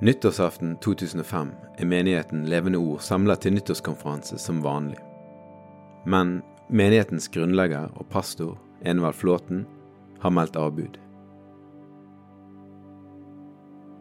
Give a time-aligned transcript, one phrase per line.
[0.00, 4.98] Nyttårsaften 2005 er menigheten Levende Ord samla til nyttårskonferanse som vanlig.
[6.04, 9.64] Men menighetens grunnlegger og pastor, Envald Flåten,
[10.20, 11.00] har meldt avbud.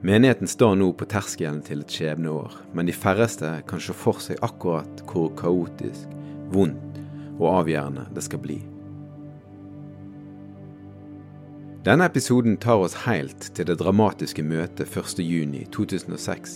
[0.03, 4.43] Menigheten står nå på terskelen til et skjebneår, men de færreste kan se for seg
[4.43, 6.11] akkurat hvor kaotisk,
[6.51, 7.03] vondt
[7.39, 8.59] og avgjørende det skal bli.
[11.85, 16.55] Denne episoden tar oss helt til det dramatiske møtet 1.6.2006,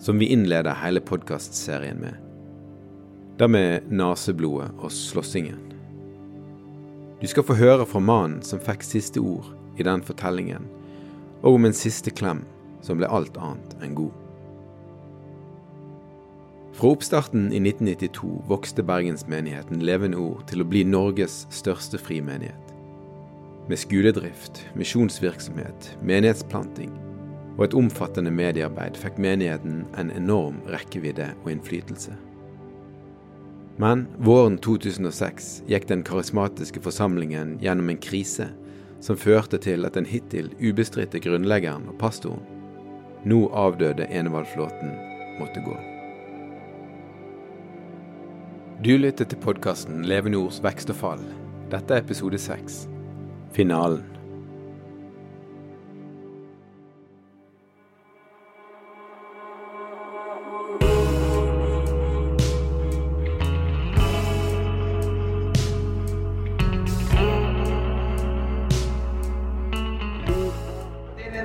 [0.00, 2.14] som vi innleder hele podkastserien med.
[3.36, 5.58] Det med naseblodet og slåssingen.
[7.20, 10.64] Du skal få høre fra mannen som fikk siste ord i den fortellingen,
[11.42, 12.46] og om en siste klem
[12.80, 14.16] som ble alt annet enn god.
[16.80, 22.69] Fra oppstarten i 1992 vokste bergensmenigheten Levende Ord til å bli Norges største frimenighet.
[23.70, 26.90] Med skoledrift, misjonsvirksomhet, menighetsplanting
[27.52, 32.16] og et omfattende mediearbeid fikk menigheten en enorm rekkevidde og innflytelse.
[33.78, 38.48] Men våren 2006 gikk den karismatiske forsamlingen gjennom en krise
[38.98, 42.42] som førte til at den hittil ubestridte grunnleggeren og pastoren
[43.22, 44.96] nå avdøde Enevaldflåten
[45.38, 45.78] måtte gå.
[48.82, 51.28] Du lytter til podkasten Levende ords vekst og fall.
[51.70, 52.88] Dette er episode seks.
[53.52, 54.10] Finalen.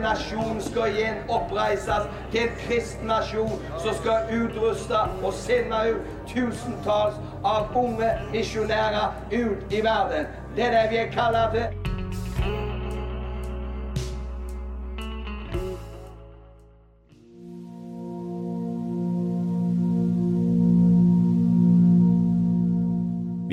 [0.06, 7.18] Nasjonen skal igjen oppreises til en kristen nasjon som skal utruste og sende ut tusentalls
[7.42, 10.30] av unge misjonærer ut i verden.
[10.56, 11.85] Det er det vi er kalt til.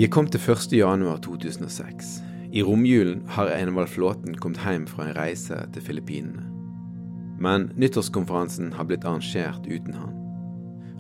[0.03, 0.73] Vi er kommet til 1.
[0.75, 2.07] januar 2006.
[2.51, 6.43] I romjulen har Enevald Flåten kommet hjem fra en reise til Filippinene.
[7.39, 10.17] Men nyttårskonferansen har blitt arrangert uten han.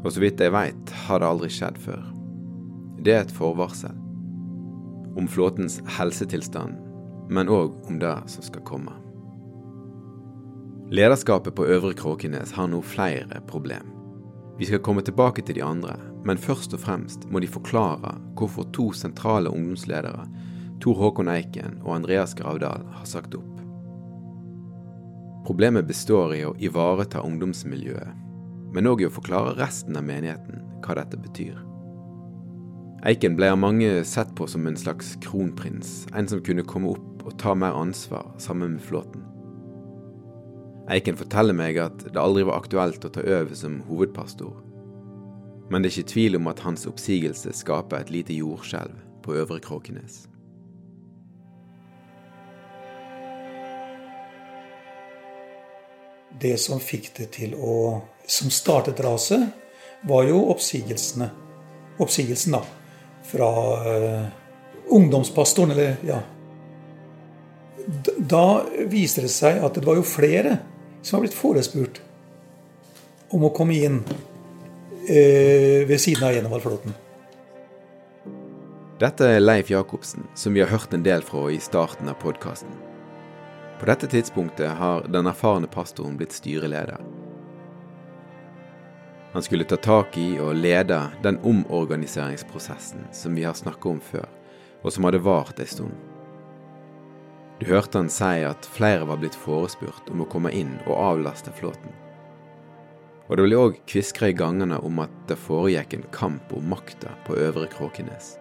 [0.04, 2.04] Og så vidt jeg veit, har det aldri skjedd før.
[3.02, 3.98] Det er et forvarsel.
[5.18, 6.78] Om flåtens helsetilstand,
[7.26, 8.94] men òg om det som skal komme.
[10.94, 13.90] Lederskapet på Øvre Kråkenes har nå flere problem.
[14.62, 18.68] Vi skal komme tilbake til de andre, men først og fremst må de forklare hvorfor
[18.74, 20.26] to sentrale ungdomsledere,
[20.82, 23.60] Tor Håkon Eiken og Andreas Gravdal, har sagt opp.
[25.46, 28.18] Problemet består i å ivareta ungdomsmiljøet,
[28.72, 31.58] men òg i å forklare resten av menigheten hva dette betyr.
[33.06, 37.24] Eiken ble av mange sett på som en slags kronprins, en som kunne komme opp
[37.26, 39.24] og ta mer ansvar sammen med flåten.
[40.90, 44.54] Eiken forteller meg at det aldri var aktuelt å ta over som hovedpastor,
[45.72, 48.92] men det er ikke tvil om at hans oppsigelse skaper et lite jordskjelv
[49.24, 50.26] på Øvre Kråkenes.
[56.42, 59.48] Det som fikk det til å Som startet raset,
[60.06, 61.26] var jo oppsigelsene.
[61.98, 62.60] Oppsigelsen, da.
[63.26, 63.48] Fra
[63.82, 64.28] uh,
[64.94, 66.20] ungdomspastoren, eller ja.
[68.16, 68.44] Da
[68.86, 70.54] viste det seg at det var jo flere
[71.02, 71.98] som var blitt forespurt
[73.34, 73.98] om å komme inn
[75.08, 76.94] ved siden av Enevaldflåten.
[79.02, 82.70] Dette er Leif Jacobsen, som vi har hørt en del fra i starten av podkasten.
[83.80, 87.00] På dette tidspunktet har den erfarne pastoren blitt styreleder.
[89.32, 94.28] Han skulle ta tak i og lede den omorganiseringsprosessen som vi har snakket om før,
[94.84, 95.96] og som hadde vart en stund.
[97.58, 101.50] Du hørte han si at flere var blitt forespurt om å komme inn og avlaste
[101.58, 102.01] flåten.
[103.32, 107.14] Og det ble òg kviskra i gangene om at det foregikk en kamp om makta
[107.24, 108.34] på Øvre Kråkenes.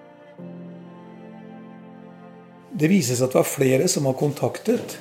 [2.76, 4.98] Det vises at det var flere som var kontaktet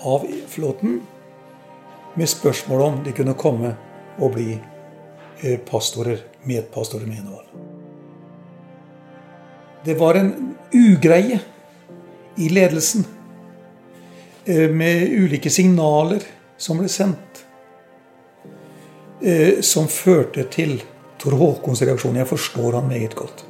[0.00, 1.02] av flåten
[2.16, 3.74] med spørsmål om de kunne komme
[4.16, 7.52] og bli eh, pastorer, medpastorer med Enevald.
[9.84, 10.32] Det var en
[10.72, 11.42] ugreie
[12.40, 13.04] i ledelsen
[14.46, 16.24] eh, med ulike signaler
[16.56, 17.44] som ble sendt,
[19.64, 20.76] som førte til
[21.18, 22.18] Tor Håkons reaksjon.
[22.20, 23.44] Jeg forstår han meget godt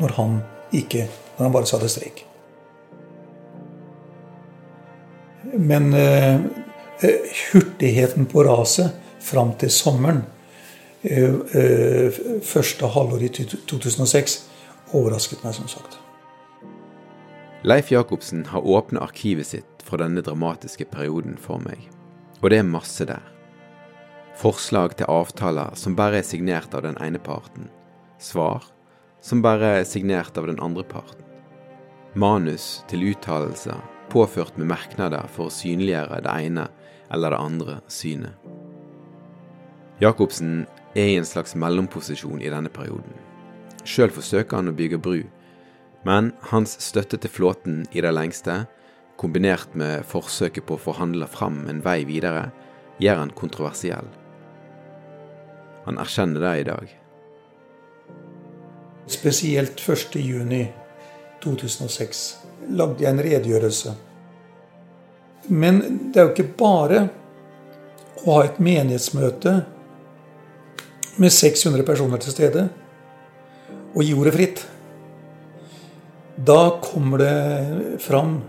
[0.00, 0.40] når han
[0.72, 1.06] ikke
[1.40, 2.24] når han bare satte strek.
[5.56, 6.34] Men eh,
[7.00, 8.92] eh, hurtigheten på raset
[9.24, 10.22] fram til sommeren,
[11.02, 13.32] eh, eh, første halvår i
[13.72, 14.36] 2006,
[14.92, 15.96] overrasket meg, som sagt.
[17.64, 21.88] Leif Jacobsen har åpnet arkivet sitt fra denne dramatiske perioden for meg,
[22.40, 23.24] og det er masse der.
[24.40, 27.66] Forslag til avtaler som bare er signert av den ene parten.
[28.16, 28.64] Svar
[29.20, 31.26] som bare er signert av den andre parten.
[32.16, 36.64] Manus til uttalelser påført med merknader for å synliggjøre det ene
[37.12, 38.32] eller det andre synet.
[40.00, 40.64] Jacobsen
[40.94, 43.12] er i en slags mellomposisjon i denne perioden.
[43.84, 45.20] Sjøl forsøker han å bygge bru,
[46.08, 48.62] men hans støtte til flåten i det lengste,
[49.20, 52.48] kombinert med forsøket på å forhandle fram en vei videre,
[53.04, 54.08] gjør han kontroversiell.
[55.84, 57.00] Han erkjenner det i dag.
[59.10, 62.34] Spesielt 1.6.2006
[62.76, 63.94] lagde jeg en redegjørelse.
[65.48, 65.80] Men
[66.12, 67.08] det er jo ikke bare
[68.20, 69.52] å ha et menighetsmøte
[71.20, 72.62] med 600 personer til stede
[73.90, 74.58] og gi ordet fritt.
[76.36, 77.36] Da kommer det
[78.04, 78.42] fram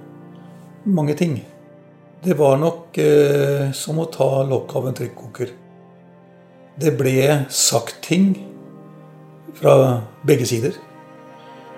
[0.84, 1.46] mange ting.
[2.22, 5.61] Det var nok eh, som å ta lokk av en trykkoker.
[6.76, 8.32] Det ble sagt ting
[9.58, 10.78] fra begge sider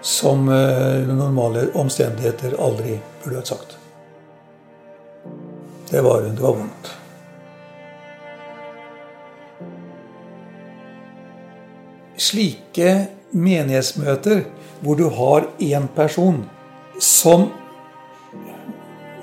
[0.03, 3.77] som eh, under normale omstendigheter aldri burde vært sagt.
[5.89, 6.91] Det var, det var vondt.
[12.19, 12.91] Slike
[13.31, 14.43] menighetsmøter
[14.83, 16.43] hvor du har én person
[17.01, 17.47] som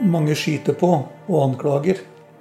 [0.00, 0.94] mange skyter på
[1.28, 2.00] og anklager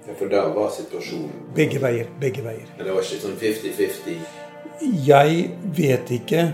[0.09, 2.07] Ja, For da var situasjonen Begge veier.
[2.19, 2.69] Begge veier.
[2.77, 4.15] Men det var ikke sånn 50-50?
[5.05, 5.41] Jeg
[5.75, 6.45] vet ikke,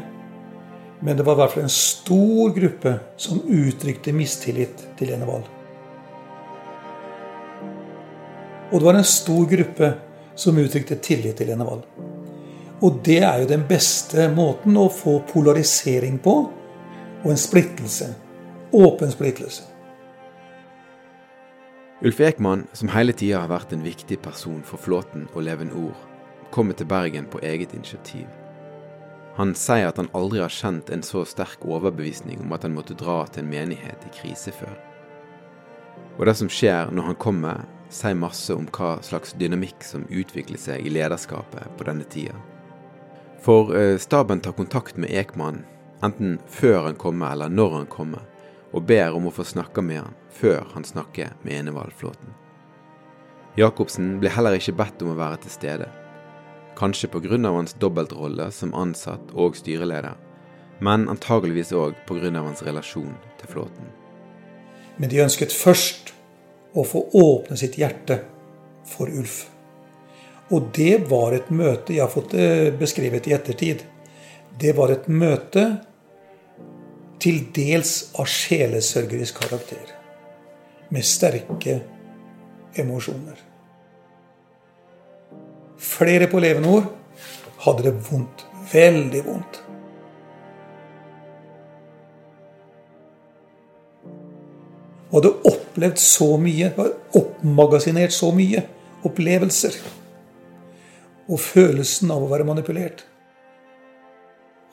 [1.00, 5.46] men det var i hvert fall en stor gruppe som uttrykte mistillit til Enevald.
[8.72, 9.92] Og det var en stor gruppe
[10.36, 11.86] som uttrykte tillit til Enevald.
[12.84, 16.36] Og det er jo den beste måten å få polarisering på,
[17.24, 18.10] og en splittelse.
[18.76, 19.75] Åpen splittelse.
[22.02, 25.96] Ulf Ekman, som hele tida har vært en viktig person for flåten og Leven Ord,
[26.52, 28.26] kommer til Bergen på eget initiativ.
[29.38, 32.98] Han sier at han aldri har kjent en så sterk overbevisning om at han måtte
[33.00, 34.76] dra til en menighet i krise før.
[36.20, 40.60] Og det som skjer når han kommer, sier masse om hva slags dynamikk som utvikler
[40.60, 42.36] seg i lederskapet på denne tida.
[43.40, 45.64] For eh, staben tar kontakt med Ekman,
[46.04, 48.28] enten før han kommer eller når han kommer,
[48.76, 52.34] og ber om å få snakke med han før han snakker med Enevald-flåten.
[53.56, 55.88] Jacobsen blir heller ikke bedt om å være til stede.
[56.76, 57.38] Kanskje pga.
[57.40, 60.18] hans dobbeltrolle som ansatt og styreleder,
[60.80, 62.32] men antageligvis òg pga.
[62.36, 63.88] hans relasjon til flåten.
[64.98, 66.14] Men de ønsket først
[66.74, 68.20] å få åpne sitt hjerte
[68.86, 69.46] for Ulf.
[70.52, 72.36] Og det var et møte Jeg har fått
[72.78, 73.84] beskrevet i ettertid.
[74.60, 75.80] Det var et møte
[77.22, 79.92] til dels av sjelesørgerisk karakter.
[80.94, 81.80] Med sterke
[82.78, 83.40] emosjoner.
[85.78, 86.90] Flere på levende ord
[87.66, 88.46] hadde det vondt.
[88.74, 89.62] Veldig vondt.
[95.10, 96.72] Og hadde opplevd så mye,
[97.16, 98.66] oppmagasinert så mye
[99.06, 99.78] opplevelser.
[101.30, 103.06] Og følelsen av å være manipulert.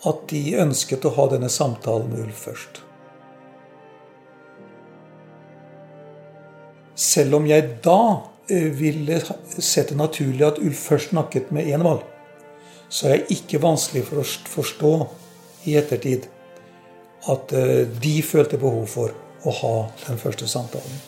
[0.09, 2.83] At de ønsket å ha denne samtalen med Ulf først.
[6.99, 8.01] Selv om jeg da
[8.49, 9.21] ville
[9.59, 12.03] sett det naturlig at Ulf først snakket med Enevald,
[12.93, 14.93] så er det ikke vanskelig for å forstå
[15.71, 16.27] i ettertid
[17.33, 17.55] at
[18.03, 19.15] de følte behov for
[19.47, 19.75] å ha
[20.07, 20.99] den første samtalen.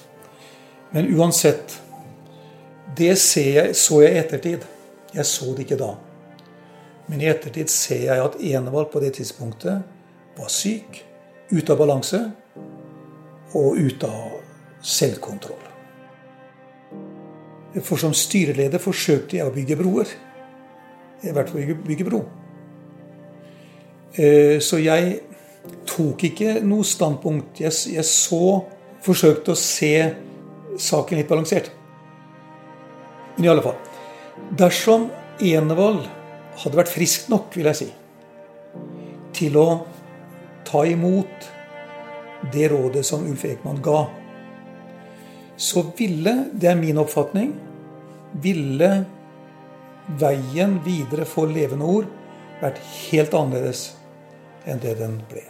[0.95, 1.80] Men uansett
[2.97, 4.64] Det jeg, så jeg i ettertid.
[5.14, 5.95] Jeg så det ikke da.
[7.08, 9.82] Men i ettertid ser jeg at Enevald på det tidspunktet
[10.38, 11.02] var syk,
[11.52, 12.20] ute av balanse
[13.54, 14.38] og ute av
[14.84, 15.61] selvkontroll.
[17.82, 20.11] For som styreleder forsøkte jeg å bygge broer.
[21.25, 22.23] I hvert fall bygge bro.
[24.62, 25.16] Så jeg
[25.88, 27.61] tok ikke noe standpunkt.
[27.64, 28.44] Jeg så
[29.04, 29.92] Forsøkte å se
[30.80, 31.66] saken litt balansert.
[33.37, 33.76] Men i alle fall.
[34.56, 35.11] Dersom
[35.44, 36.06] Enevald
[36.62, 37.88] hadde vært frisk nok, vil jeg si,
[39.34, 39.68] til å
[40.66, 41.49] ta imot
[42.52, 44.04] det rådet som Ulf Ekman ga,
[45.56, 47.52] så ville, det er min oppfatning,
[48.42, 48.90] ville
[50.20, 52.08] veien videre for levende ord
[52.61, 53.87] vært helt annerledes
[54.66, 55.44] enn det den ble.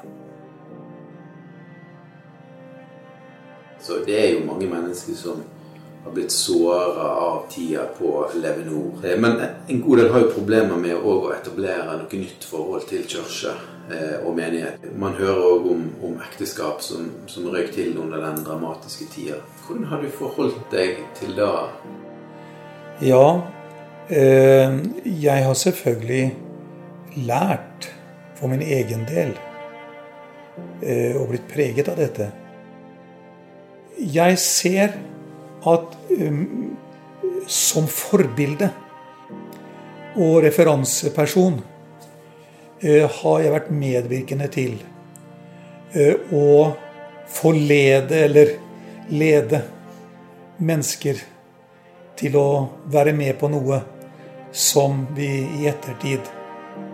[3.85, 5.43] Så det er jo mange mennesker som
[6.05, 9.01] har blitt såra av tida på Levenor.
[9.19, 13.55] Men en god del har jo problemer med å etablere noe nytt forhold til kirke
[14.25, 14.85] og menighet.
[14.97, 19.43] Man hører òg om, om, ekteskap som, som røyk til under den dramatiske tida.
[19.67, 21.51] Hvordan har du forholdt deg til det?
[23.05, 23.27] Ja,
[24.11, 24.73] Eh,
[25.23, 26.37] jeg har selvfølgelig
[27.17, 27.95] lært
[28.37, 29.33] for min egen del
[30.83, 32.27] eh, og blitt preget av dette.
[33.97, 34.99] Jeg ser
[35.71, 36.77] at um,
[37.51, 38.71] som forbilde
[40.15, 44.77] og referanseperson uh, har jeg vært medvirkende til
[45.97, 46.49] uh, å
[47.35, 48.55] forlede eller
[49.15, 49.63] lede
[50.65, 51.19] mennesker
[52.19, 52.49] til å
[52.93, 53.81] være med på noe
[54.55, 56.29] som vi i ettertid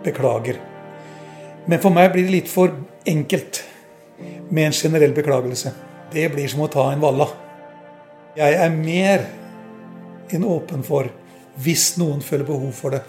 [0.03, 0.57] beklager.
[1.65, 2.73] Men for meg blir det litt for
[3.05, 3.61] enkelt
[4.49, 5.73] med en generell beklagelse.
[6.11, 7.27] Det blir som å ta en valla.
[8.31, 9.25] Jeg er mer
[10.31, 11.09] enn åpen for,
[11.59, 13.01] hvis noen føler behov for det,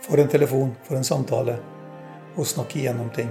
[0.00, 1.58] for en telefon, for en samtale,
[2.40, 3.28] å snakke igjennom ting.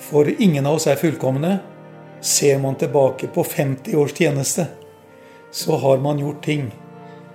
[0.00, 1.58] For ingen av oss er fullkomne.
[2.24, 4.64] Ser man tilbake på 50 års tjeneste,
[5.52, 6.70] så har man gjort ting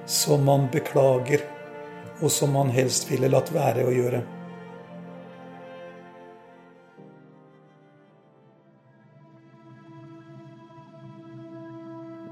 [0.10, 1.46] som man beklager,
[2.26, 4.26] og som man helst ville latt være å gjøre.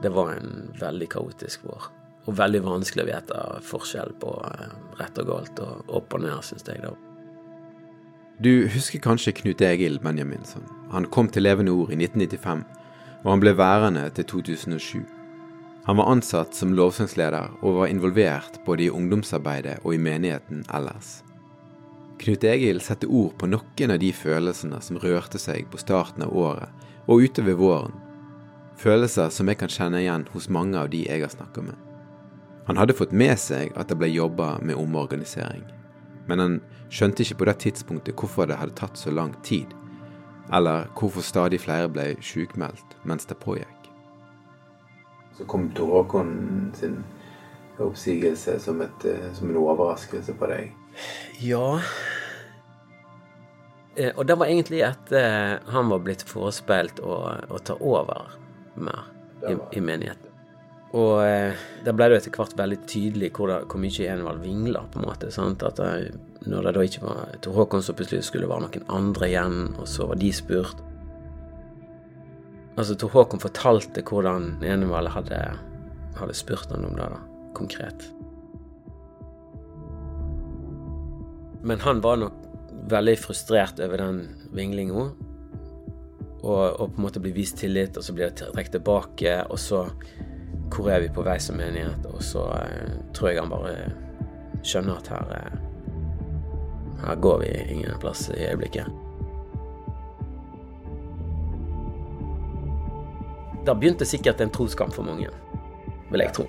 [0.01, 1.87] Det var en veldig kaotisk vår.
[2.29, 6.41] Og veldig vanskelig å vite forskjell på eh, rett og galt og opp og ned,
[6.45, 6.81] syns jeg.
[6.81, 6.93] da.
[8.41, 10.65] Du husker kanskje Knut Egil Benjaminsson.
[10.93, 12.63] Han kom til Levende Ord i 1995,
[13.21, 15.01] og han ble værende til 2007.
[15.85, 21.19] Han var ansatt som lovsangsleder og var involvert både i ungdomsarbeidet og i menigheten ellers.
[22.21, 26.33] Knut Egil setter ord på noen av de følelsene som rørte seg på starten av
[26.37, 27.95] året og utover våren
[28.81, 31.77] Følelser som jeg kan kjenne igjen hos mange av de jeg har snakka med.
[32.65, 35.61] Han hadde fått med seg at det ble jobba med omorganisering,
[36.25, 36.55] men han
[36.89, 39.69] skjønte ikke på det tidspunktet hvorfor det hadde tatt så lang tid,
[40.49, 43.91] eller hvorfor stadig flere ble sjukmeldt mens det pågikk.
[45.37, 46.33] Så kom Tor Håkon
[46.77, 47.03] sin
[47.81, 50.73] oppsigelse som, et, eh, som en overraskelse på deg?
[51.41, 51.79] Ja
[53.95, 58.40] eh, Og det var egentlig etter han var blitt forespeilt å, å ta over
[58.75, 59.07] mer
[59.47, 60.31] i, i menigheten.
[60.91, 64.83] Og eh, da ble det etter hvert veldig tydelig hvor, det, hvor mye Enevald vingla,
[64.91, 65.31] på en måte.
[65.31, 65.63] Sant?
[65.63, 66.17] At det,
[66.51, 69.87] når det da ikke var Tor Håkon som plutselig skulle være noen andre igjen, og
[69.89, 70.87] så var de spurt
[72.79, 75.37] Altså, Tor Håkon fortalte hvordan Enevald hadde,
[76.17, 77.17] hadde spurt han om det, da,
[77.53, 78.05] konkret.
[81.67, 82.37] Men han var nok
[82.89, 84.21] veldig frustrert over den
[84.55, 85.09] vinglinga
[86.41, 89.59] og, og, på en måte bli vist tillit, og så blir det trukket tilbake, og
[89.59, 89.85] så
[90.71, 92.05] Hvor er vi på vei som menighet?
[92.07, 93.91] Og så eh, tror jeg han bare
[94.63, 95.57] skjønner at her eh,
[97.01, 98.87] Her går vi ingen plass i øyeblikket.
[103.65, 105.27] Da begynte sikkert en troskamp for mange,
[106.11, 106.47] vil jeg tro.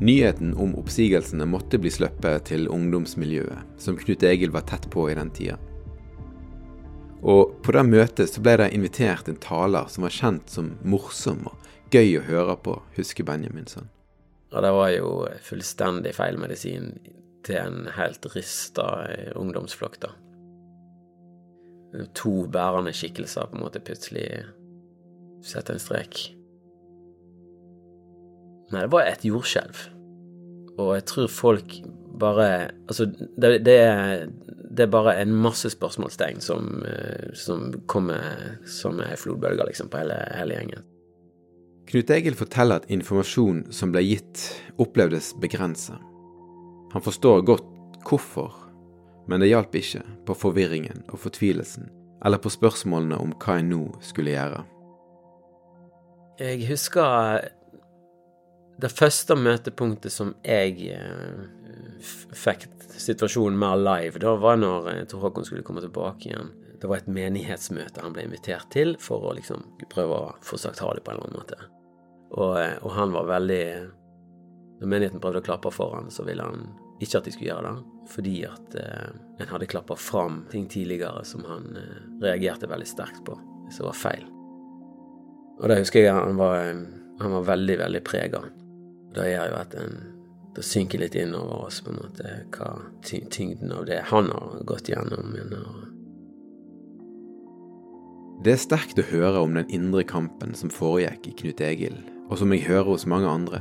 [0.00, 5.18] Nyheten om oppsigelsene måtte bli sluppet til ungdomsmiljøet, som Knut Egil var tett på i
[5.18, 5.58] den tida.
[7.20, 11.44] Og på det møtet så ble det invitert en taler som var kjent som morsom
[11.50, 13.90] og gøy å høre på, husker Benjaminsson.
[14.50, 15.10] Ja, det var jo
[15.44, 16.94] fullstendig feil medisin
[17.46, 18.86] til en helt rista
[19.38, 20.10] ungdomsflokk, da.
[22.18, 24.26] To bærende skikkelser på en måte plutselig
[25.46, 26.20] sette en strek.
[28.70, 29.86] Nei, det var et jordskjelv.
[30.78, 31.80] Og jeg tror folk
[32.20, 33.06] bare Altså,
[33.40, 33.78] det, det,
[34.70, 39.98] det er bare en masse spørsmålstegn som, eh, som kommer som ei flodbølge liksom, på
[39.98, 40.86] hele, hele gjengen.
[41.90, 44.44] Knut Egil forteller at informasjon som ble gitt,
[44.78, 45.98] opplevdes begrenset.
[46.92, 47.66] Han forstår godt
[48.06, 48.54] hvorfor,
[49.26, 51.90] men det hjalp ikke på forvirringen og fortvilelsen,
[52.24, 54.62] eller på spørsmålene om hva en nå skulle gjøre.
[56.40, 57.48] Jeg husker
[58.80, 61.42] det første møtepunktet som jeg eh,
[62.32, 66.52] fikk situasjonen mer live, da var når eh, Tor Håkon skulle komme tilbake igjen.
[66.80, 70.80] Det var et menighetsmøte han ble invitert til for å liksom prøve å få sagt
[70.80, 71.58] ha det på en eller annen måte.
[72.30, 73.64] Og, eh, og han var veldig
[74.80, 76.62] Når menigheten prøvde å klappe for han, så ville han
[77.04, 81.20] ikke at de skulle gjøre det, fordi at eh, en hadde klappa fram ting tidligere
[81.28, 83.36] som han eh, reagerte veldig sterkt på,
[83.72, 84.24] som var feil.
[85.60, 86.80] Og det husker jeg han var, eh,
[87.20, 88.42] han var veldig, veldig prega.
[89.16, 89.96] Det gjør jo at en
[90.56, 92.70] det synker litt inn over oss på en måte hva
[93.06, 95.36] tyngden av det han har gått gjennom.
[98.44, 102.40] Det er sterkt å høre om den indre kampen som foregikk i Knut Egil, og
[102.40, 103.60] som jeg hører hos mange andre.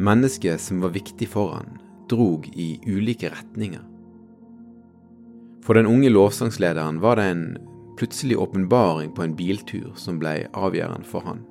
[0.00, 1.78] Mennesket som var viktig for han,
[2.10, 3.82] drog i ulike retninger.
[5.62, 7.44] For den unge lovsangslederen var det en
[8.00, 11.44] plutselig åpenbaring på en biltur som ble avgjørende for han.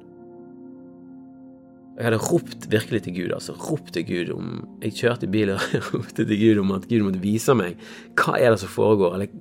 [1.99, 3.53] Jeg hadde ropt virkelig til Gud, altså.
[3.59, 7.03] Ropt til Gud om Jeg kjørte i bil og ropte til Gud om at Gud
[7.03, 7.75] måtte vise meg
[8.15, 9.33] hva er det som foregår, eller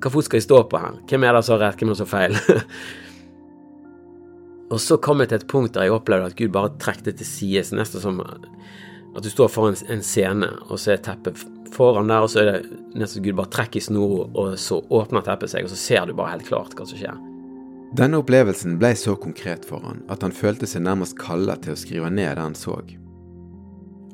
[0.00, 0.98] hva fot skal jeg stå på her?
[1.08, 2.68] Hvem er det som har rett, hvem er det som har feil?
[4.72, 7.28] og så kom jeg til et punkt der jeg opplevde at Gud bare trekte til
[7.28, 11.40] sides, nesten som at du står foran en scene, og så er teppet
[11.72, 12.60] foran der, og så er det
[12.92, 16.04] nesten som Gud bare trekker i snora, og så åpner teppet seg, og så ser
[16.04, 17.29] du bare helt klart hva som skjer.
[17.90, 21.80] Denne opplevelsen ble så konkret for han at han følte seg nærmest kalla til å
[21.80, 22.76] skrive ned det han så.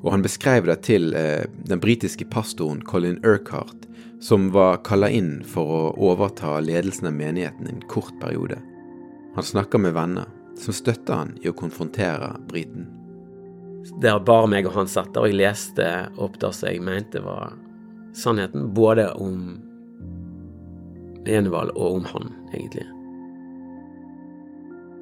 [0.00, 3.84] Og han beskrev det til eh, den britiske pastoren Colin Urquhart,
[4.24, 8.56] som var kalla inn for å overta ledelsen av menigheten en kort periode.
[9.36, 12.88] Han snakka med venner, som støtta han i å konfrontere briten.
[14.00, 17.20] Der bare meg og han satt der, og jeg leste opp det som jeg mente
[17.20, 17.52] var
[18.16, 19.58] sannheten, både om
[21.26, 22.86] Enevald og om han, egentlig.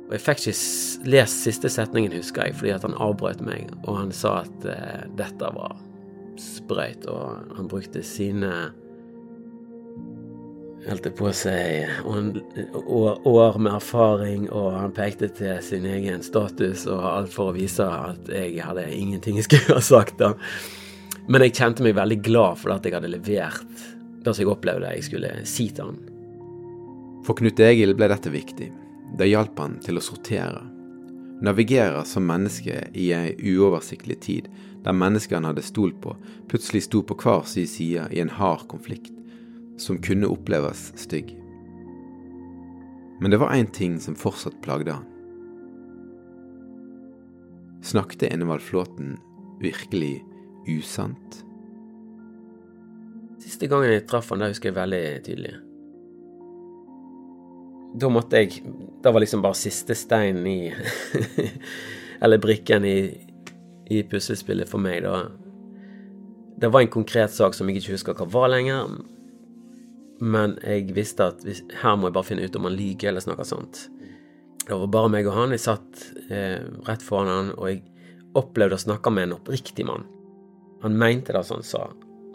[0.04, 3.98] Og jeg fikk ikke lest siste setningen, husker jeg, fordi at han avbrøt meg, og
[4.02, 5.78] han sa at eh, dette var
[6.40, 8.52] sprøyt, og han brukte sine
[10.84, 17.32] holdt på å år med erfaring, og han pekte til sin egen status og alt
[17.32, 20.18] for å vise at jeg hadde ingenting jeg skulle ha sagt.
[20.20, 20.34] da.
[21.28, 23.84] Men jeg kjente meg veldig glad for at jeg hadde levert
[24.24, 26.00] det som jeg opplevde jeg skulle si til han.
[27.24, 28.68] For Knut Egil ble dette viktig.
[29.14, 30.64] Det hjalp han til å sortere.
[31.44, 34.48] Navigere som menneske i ei uoversiktlig tid,
[34.82, 36.16] der menneskene han hadde stolt på,
[36.50, 39.12] plutselig sto på hver sin side i en hard konflikt,
[39.78, 41.30] som kunne oppleves stygg.
[43.22, 45.06] Men det var én ting som fortsatt plagde han.
[47.86, 49.14] Snakket Enevald Flåten
[49.62, 50.24] virkelig
[50.66, 51.44] usant?
[53.44, 55.54] Siste gangen jeg traff han, det husker jeg veldig tydelig
[57.94, 58.62] da måtte jeg
[59.02, 60.58] Det var liksom bare siste steinen i
[62.24, 62.98] Eller brikken i,
[63.90, 65.26] i puslespillet for meg, da.
[66.56, 68.94] Det var en konkret sak som jeg ikke husker hva var lenger.
[70.24, 73.26] Men jeg visste at hvis, her må jeg bare finne ut om han lyver eller
[73.26, 73.82] snakker sånt.
[74.62, 75.52] Det var bare meg og han.
[75.52, 77.82] Jeg satt eh, rett foran han, og jeg
[78.38, 80.06] opplevde å snakke med en oppriktig mann.
[80.86, 81.84] Han mente det som han sa.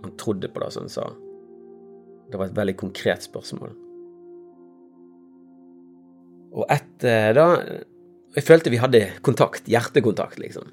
[0.03, 1.09] Han trodde på det som han sa.
[2.29, 3.73] Det var et veldig konkret spørsmål.
[6.55, 7.47] Og etter da
[8.35, 10.67] Jeg følte vi hadde kontakt, hjertekontakt, liksom.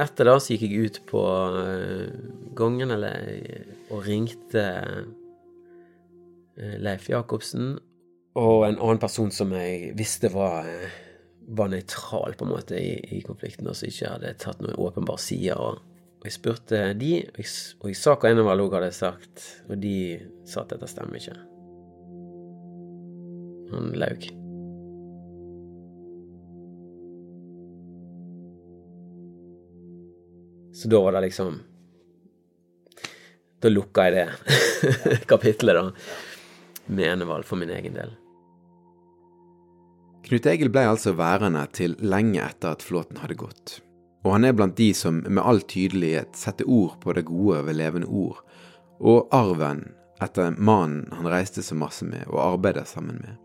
[0.00, 1.22] Etter da så gikk jeg ut på
[1.58, 2.14] eh,
[2.54, 4.62] gangen og ringte
[6.54, 7.74] eh, Leif Jacobsen
[8.34, 10.94] og en annen person som jeg visste var, eh,
[11.54, 15.20] var nøytral på en måte i, i konflikten, og som ikke hadde tatt noen åpenbar
[15.22, 15.54] side.
[15.54, 15.78] Og,
[16.18, 19.78] og jeg spurte de, og jeg, og jeg sa hva Enevald òg hadde sagt, og
[19.82, 19.96] de
[20.46, 21.38] sa at dette stemmer ikke
[23.74, 24.26] han laug.
[30.74, 31.60] Så da var det liksom
[33.62, 34.28] Da lukka jeg det
[35.30, 35.84] kapitlet, da,
[36.86, 38.10] med Enevald for min egen del.
[40.24, 43.78] Knut Egil ble altså værende til lenge etter at flåten hadde gått.
[44.24, 47.78] Og han er blant de som med all tydelighet setter ord på det gode ved
[47.80, 48.40] levende ord,
[49.00, 49.86] og arven
[50.24, 53.43] etter mannen han reiste så masse med og arbeidet sammen med.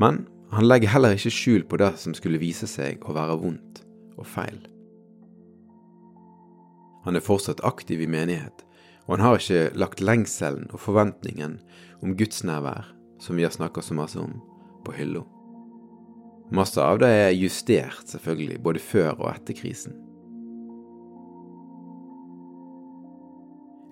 [0.00, 3.82] Men han legger heller ikke skjul på det som skulle vise seg å være vondt
[4.18, 4.60] og feil.
[7.04, 8.64] Han er fortsatt aktiv i menighet,
[9.04, 11.58] og han har ikke lagt lengselen og forventningen
[12.04, 12.88] om gudsnærvær,
[13.20, 14.38] som vi har snakka så masse om,
[14.86, 15.24] på hylla.
[16.54, 19.96] Masse av det er justert, selvfølgelig, både før og etter krisen.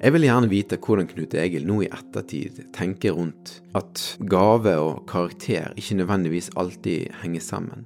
[0.03, 5.05] Jeg vil gjerne vite hvordan Knut Egil nå i ettertid tenker rundt at gave og
[5.07, 7.85] karakter ikke nødvendigvis alltid henger sammen.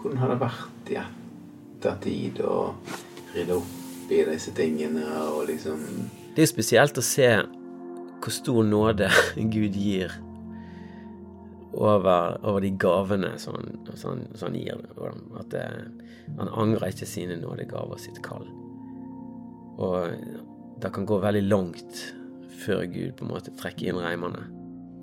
[0.00, 2.56] Hvordan har det vært i ettertid å
[3.34, 5.04] rydde opp i disse tingene
[5.34, 5.84] og liksom
[6.32, 9.12] Det er spesielt å se hvor stor nåde
[9.54, 10.16] Gud gir
[11.76, 14.80] over, over de gavene som han, som han, som han gir.
[15.36, 15.68] At det,
[16.40, 18.48] han angrer ikke sine nådegaver sitt kall.
[19.76, 20.16] Og
[20.82, 22.02] det kan gå veldig langt
[22.62, 24.44] før Gud på en måte trekker inn reimene.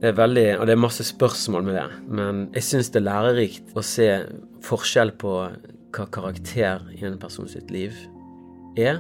[0.04, 3.08] Det er veldig, og det er masse spørsmål med det, men jeg syns det er
[3.08, 4.08] lærerikt å se
[4.66, 5.38] forskjell på
[5.94, 7.96] hva karakter i en person sitt liv
[8.80, 9.00] er,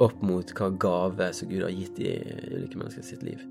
[0.00, 2.14] opp mot hva gave som Gud har gitt i
[2.52, 3.42] ulike mennesker sitt liv.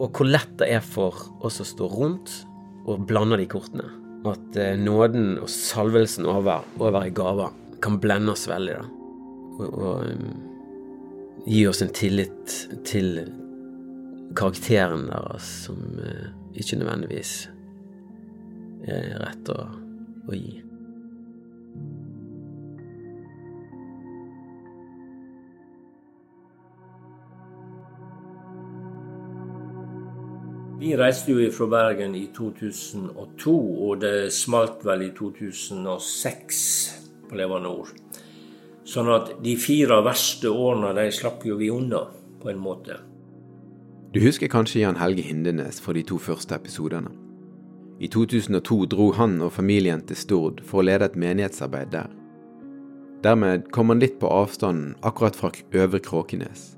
[0.00, 2.32] Og hvor lett det er for oss å stå rundt
[2.88, 3.88] og blande de kortene.
[4.28, 7.52] At eh, nåden og salvelsen over, over i gaver
[7.84, 8.78] kan blende oss veldig.
[8.80, 8.86] da.
[9.60, 10.49] Og, og
[11.46, 13.20] gi oss en tillit til
[14.36, 17.34] karakteren deres som eh, ikke nødvendigvis
[18.88, 19.60] er rett å,
[20.28, 20.60] å gi.
[30.80, 33.52] Vi reiste jo fra Bergen i 2002,
[33.84, 36.62] og det smalt vel i 2006
[37.28, 37.92] på Levanor.
[38.90, 42.08] Sånn at de fire verste årene de slapp jo vi unna,
[42.42, 42.96] på en måte.
[44.10, 47.12] Du husker kanskje Jan Helge Hindenes fra de to første episodene.
[48.02, 52.08] I 2002 dro han og familien til Stord for å lede et menighetsarbeid der.
[53.22, 55.52] Dermed kom han litt på avstanden akkurat fra
[55.84, 56.72] Øvre Kråkenes.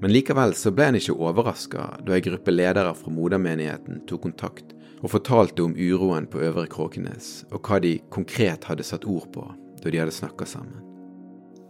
[0.00, 4.72] Men likevel så ble han ikke overraska da ei gruppe ledere fra modermenigheten tok kontakt
[5.02, 9.50] og fortalte om uroen på Øvre Kråkenes, og hva de konkret hadde satt ord på
[9.82, 10.95] da de hadde snakka sammen.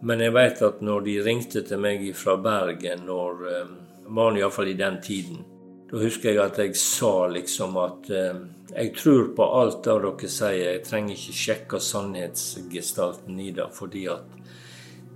[0.01, 4.69] Men jeg veit at når de ringte til meg fra Bergen, når eh, var iallfall
[4.71, 5.45] i den tiden,
[5.91, 8.41] da husker jeg at jeg sa liksom at eh,
[8.75, 14.07] jeg tror på alt det dere sier, jeg trenger ikke sjekke sannhetsgestalten i det, fordi
[14.11, 14.35] at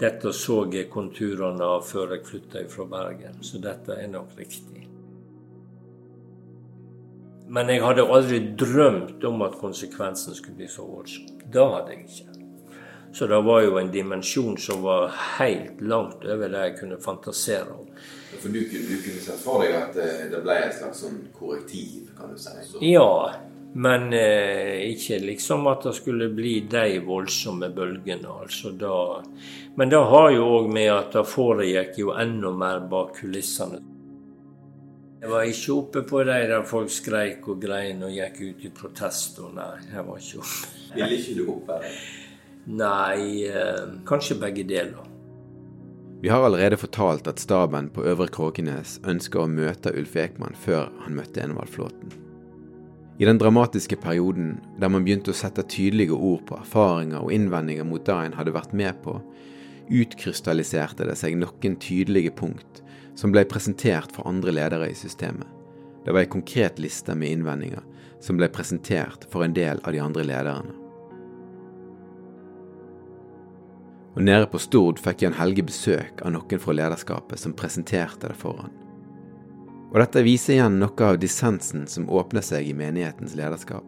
[0.01, 4.87] dette så jeg konturene av før jeg flytta fra Bergen, så dette er nok riktig.
[7.51, 11.27] Men jeg hadde aldri drømt om at konsekvensen skulle bli så voldsom.
[11.51, 12.30] Det hadde jeg ikke.
[13.13, 17.75] Så det var jo en dimensjon som var helt langt over det jeg kunne fantasere
[17.75, 17.89] om.
[18.39, 22.13] For du, du kunne sett for deg at eh, det ble et slags sånn korrektiv,
[22.19, 22.55] kan du si?
[22.69, 22.83] Så.
[22.87, 23.35] Ja,
[23.75, 28.31] men eh, ikke liksom at det skulle bli de voldsomme bølgene.
[28.31, 28.95] altså da
[29.75, 33.79] men det har jo òg med at det foregikk jo enda mer bak kulissene.
[35.21, 38.71] Jeg var ikke oppe på de der folk skreik og grein og gikk ut i
[38.75, 39.39] protest.
[39.45, 40.71] Og nei, jeg var ikke oppe.
[40.97, 41.99] Ville ikke du opp her?
[42.71, 45.07] Nei, eh, kanskje begge deler.
[46.23, 50.91] Vi har allerede fortalt at staben på Øvre Kråkenes ønsker å møte Ulf Ekman før
[51.03, 52.13] han møtte Envald Flåten.
[53.19, 57.89] I den dramatiske perioden der man begynte å sette tydelige ord på erfaringer og innvendinger
[57.89, 59.19] mot det en hadde vært med på,
[59.91, 62.85] utkrystalliserte det seg noen tydelige punkt
[63.19, 65.49] som ble presentert for andre ledere i systemet.
[66.05, 67.85] Det var ei konkret liste med innvendinger
[68.21, 70.80] som ble presentert for en del av de andre lederne.
[74.17, 78.39] Og Nede på Stord fikk Jan Helge besøk av noen fra lederskapet som presenterte det
[78.39, 78.73] for han.
[79.91, 83.87] Og Dette viser igjen noe av dissensen som åpner seg i menighetens lederskap.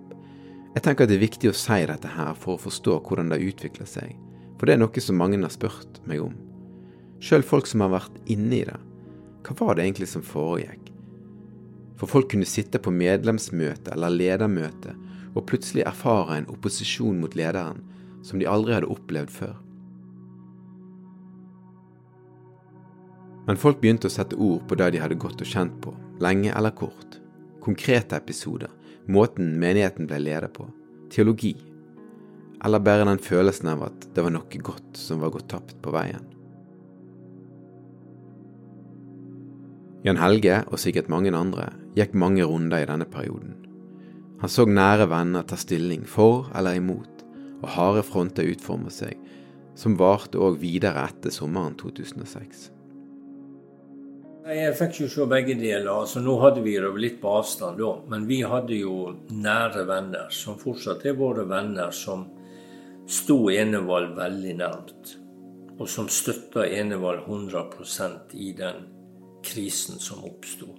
[0.73, 3.43] Jeg tenker at det er viktig å si dette her for å forstå hvordan det
[3.45, 4.15] utvikler seg,
[4.59, 6.35] for det er noe som mange har spurt meg om.
[7.23, 8.79] Sjøl folk som har vært inne i det.
[9.47, 10.89] Hva var det egentlig som foregikk?
[11.99, 14.95] For folk kunne sitte på medlemsmøte eller ledermøte
[15.37, 17.83] og plutselig erfare en opposisjon mot lederen
[18.27, 19.55] som de aldri hadde opplevd før.
[23.47, 26.53] Men folk begynte å sette ord på det de hadde gått og kjent på, lenge
[26.55, 27.19] eller kort.
[27.63, 28.71] Konkrete episoder,
[29.11, 30.69] måten menigheten ble ledet på,
[31.11, 31.57] teologi,
[32.63, 35.95] eller bare den følelsen av at det var noe godt som var gått tapt på
[35.95, 36.23] veien.
[40.03, 43.55] Jan Helge, og sikkert mange andre, gikk mange runder i denne perioden.
[44.43, 47.23] Han så nære venner ta stilling for eller imot,
[47.63, 49.15] og harde fronter utforme seg,
[49.79, 52.72] som varte òg videre etter sommeren 2006.
[54.43, 55.87] Jeg fikk jo se begge deler.
[55.93, 60.33] altså Nå hadde vi det litt på avstand da, men vi hadde jo nære venner,
[60.35, 62.25] som fortsatt er våre venner, som
[63.07, 65.15] sto Enevald veldig nærmt,
[65.79, 68.83] og som støtta Enevald 100% i den
[69.47, 70.73] krisen som oppsto.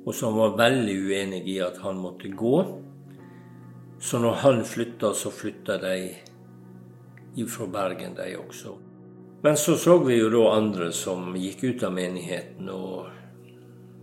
[0.00, 2.56] Og som var veldig uenig i at han måtte gå.
[4.00, 8.89] Så når han flytta, så flytta de fra Bergen, de også.
[9.42, 13.08] Men så så vi jo da andre som gikk ut av menigheten, og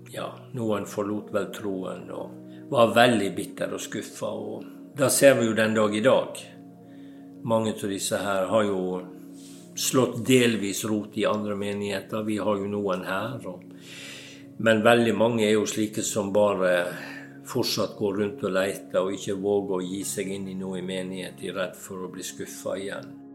[0.10, 4.32] ja, noen forlot vel troen og var veldig bitter og skuffa.
[4.34, 6.42] Og det ser vi jo den dag i dag.
[7.48, 8.80] Mange av disse her har jo
[9.78, 12.26] slått delvis rot i andre menigheter.
[12.26, 13.38] Vi har jo noen her.
[13.46, 13.62] Og,
[14.58, 16.74] men veldig mange er jo slike som bare
[17.48, 20.84] fortsatt går rundt og leter og ikke våger å gi seg inn i noe i
[20.90, 21.46] menighet.
[21.46, 23.27] Er redd for å bli skuffa igjen.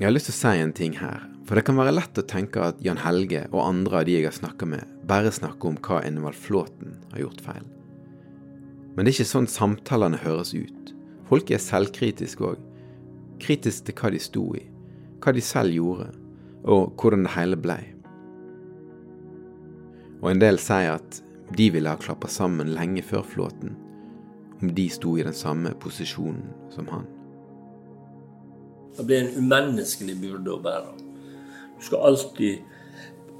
[0.00, 1.26] Jeg har lyst til å si en ting her.
[1.44, 4.24] For det kan være lett å tenke at Jan Helge og andre av de jeg
[4.24, 7.66] har snakka med, bare snakker om hva Enevald Flåten har gjort feil.
[8.94, 10.94] Men det er ikke sånn samtalene høres ut.
[11.28, 12.64] Folk er selvkritiske òg.
[13.44, 14.64] Kritisk til hva de sto i,
[15.20, 16.08] hva de selv gjorde,
[16.64, 17.80] og hvordan det hele blei.
[20.24, 23.76] Og en del sier at de ville ha klappa sammen lenge før flåten,
[24.64, 27.04] om de sto i den samme posisjonen som han.
[28.96, 30.92] Det blir en umenneskelig byrde å bære.
[31.78, 32.58] Du skal alltid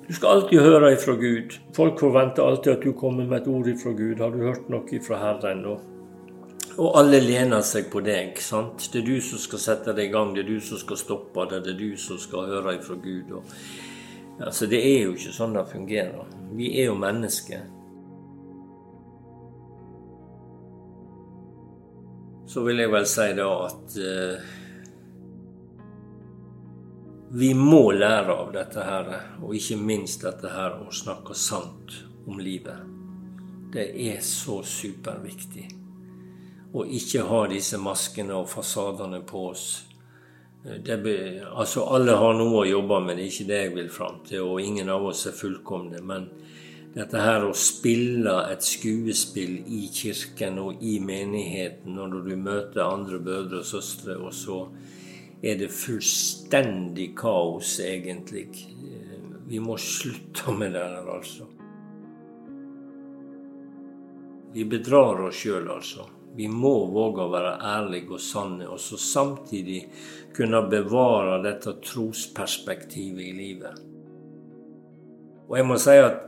[0.08, 1.52] Du skal alltid høre ifra Gud.
[1.74, 4.18] Folk forventer alltid at du kommer med et ord ifra Gud.
[4.18, 5.60] Har du hørt noe ifra Herren?
[5.70, 5.84] Og,
[6.82, 8.40] og alle lener seg på deg.
[8.42, 8.88] sant?
[8.92, 11.46] Det er du som skal sette det i gang, det er du som skal stoppe
[11.52, 13.30] det, det er du som skal høre ifra Gud.
[13.38, 13.54] Og,
[14.40, 16.34] altså, det er jo ikke sånn det fungerer.
[16.58, 17.68] Vi er jo mennesker.
[22.50, 24.50] Så vil jeg vel si da at uh,
[27.32, 31.94] vi må lære av dette her, og ikke minst dette her å snakke sant
[32.26, 32.80] om livet.
[33.70, 35.68] Det er så superviktig.
[36.74, 39.68] Å ikke ha disse maskene og fasadene på oss.
[40.60, 40.98] Det,
[41.54, 44.42] altså Alle har noe å jobbe med, det er ikke det jeg vil fram til,
[44.50, 46.02] og ingen av oss er fullkomne.
[46.02, 46.26] Men
[46.96, 53.22] dette her å spille et skuespill i kirken og i menigheten når du møter andre
[53.22, 54.64] brødre og søstre, og så
[55.42, 58.48] er det fullstendig kaos, egentlig.
[59.48, 61.48] Vi må slutte med det her, altså.
[64.52, 66.06] Vi bedrar oss sjøl, altså.
[66.36, 69.80] Vi må våge å være ærlige og sanne, og så samtidig
[70.36, 73.86] kunne bevare dette trosperspektivet i livet.
[75.50, 76.26] Og jeg må si at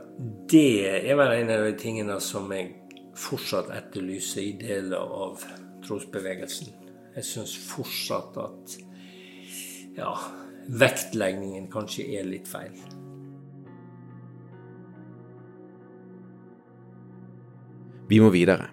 [0.51, 2.73] det er vel en av de tingene som jeg
[3.15, 5.45] fortsatt etterlyser i deler av
[5.85, 6.73] trosbevegelsen.
[7.15, 8.75] Jeg syns fortsatt at
[9.97, 10.13] ja,
[10.67, 12.75] vektleggingen kanskje er litt feil.
[18.09, 18.67] Vi må videre.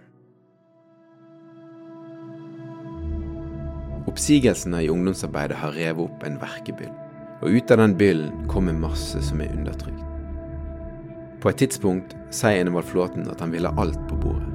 [4.11, 6.93] Oppsigelsene i ungdomsarbeidet har revet opp en verkebyll,
[7.41, 10.07] og ut av den byllen kommer masse som er undertrykt.
[11.41, 14.51] På et tidspunkt sier Enevald Flåten at han vil ha alt på bordet.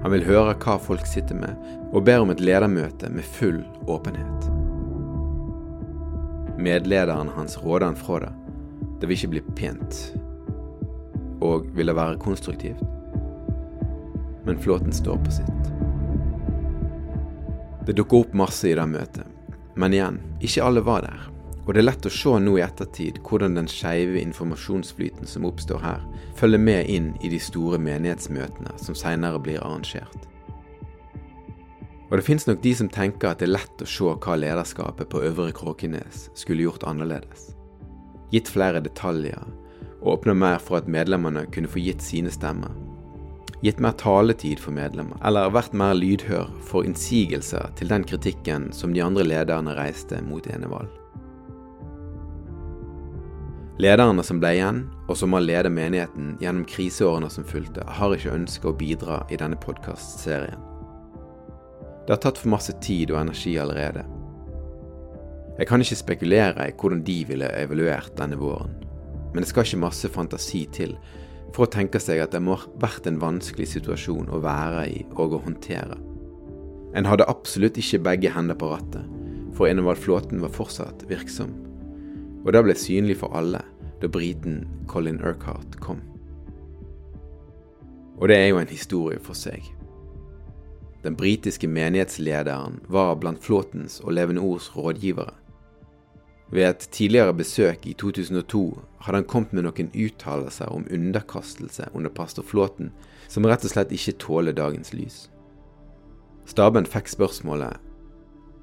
[0.00, 1.58] Han vil høre hva folk sitter med,
[1.92, 4.59] og ber om et ledermøte med full åpenhet.
[6.60, 8.32] Medlederen hans råder han fra det.
[9.00, 10.00] Det vil ikke bli pent.
[11.40, 12.82] Og vil det være konstruktivt?
[14.44, 15.70] Men Flåten står på sitt.
[17.86, 19.24] Det dukker opp masse i det møtet.
[19.74, 21.28] Men igjen, ikke alle var der.
[21.64, 25.80] Og det er lett å se nå i ettertid hvordan den skeive informasjonsflyten som oppstår
[25.80, 26.04] her,
[26.36, 30.29] følger med inn i de store menighetsmøtene som seinere blir arrangert.
[32.10, 35.10] Og det fins nok de som tenker at det er lett å se hva lederskapet
[35.12, 37.52] på Øvre Kråkenes skulle gjort annerledes.
[38.34, 39.44] Gitt flere detaljer,
[40.00, 42.72] og åpna mer for at medlemmene kunne få gitt sine stemmer.
[43.62, 48.94] Gitt mer taletid for medlemmer, eller vært mer lydhør for innsigelser til den kritikken som
[48.96, 50.90] de andre lederne reiste mot Enevald.
[53.80, 58.34] Lederne som ble igjen, og som har ledet menigheten gjennom kriseårene som fulgte, har ikke
[58.34, 60.69] ønsket å bidra i denne podkastserien.
[62.10, 64.00] Det har tatt for masse tid og energi allerede.
[65.60, 68.72] Jeg kan ikke spekulere i hvordan de ville evaluert denne våren,
[69.30, 70.96] men det skal ikke masse fantasi til
[71.54, 74.98] for å tenke seg at det må ha vært en vanskelig situasjon å være i
[75.12, 76.02] og å håndtere.
[76.98, 79.06] En hadde absolutt ikke begge hender på rattet,
[79.54, 81.54] for Enevald Flåten var fortsatt virksom.
[82.42, 83.62] Og det ble synlig for alle
[84.02, 86.02] da briten Colin Urquhart kom.
[88.18, 89.62] Og det er jo en historie for seg.
[91.02, 95.32] Den britiske menighetslederen var blant Flåtens og Levende Ords rådgivere.
[96.50, 102.10] Ved et tidligere besøk i 2002 hadde han kommet med noen uttalelser om underkastelse under
[102.10, 102.90] pastor Flåten
[103.30, 105.28] som rett og slett ikke tåler dagens lys.
[106.50, 107.78] Staben fikk spørsmålet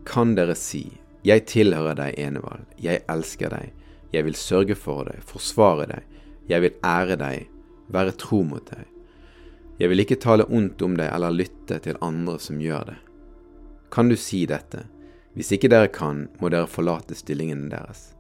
[0.06, 0.84] Kan dere si
[1.24, 3.72] Jeg tilhører deg, Enevald, jeg elsker deg,
[4.14, 6.04] jeg vil sørge for deg, forsvare deg,
[6.48, 7.50] jeg vil ære deg,
[7.92, 8.86] være tro mot deg.
[9.78, 12.96] Jeg vil ikke tale ondt om deg eller lytte til andre som gjør det.
[13.94, 14.88] Kan du si dette?
[15.38, 18.16] Hvis ikke dere kan, må dere forlate stillingene deres.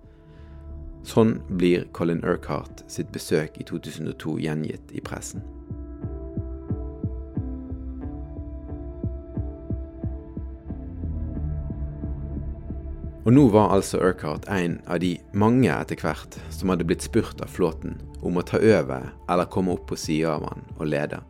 [1.07, 5.41] Sånn blir Colin Urquhart sitt besøk i 2002 gjengitt i pressen.
[13.25, 17.41] Og nå var altså Urquhart en av de mange etter hvert som hadde blitt spurt
[17.41, 21.23] av flåten om å ta over eller komme opp på sida av han og lede.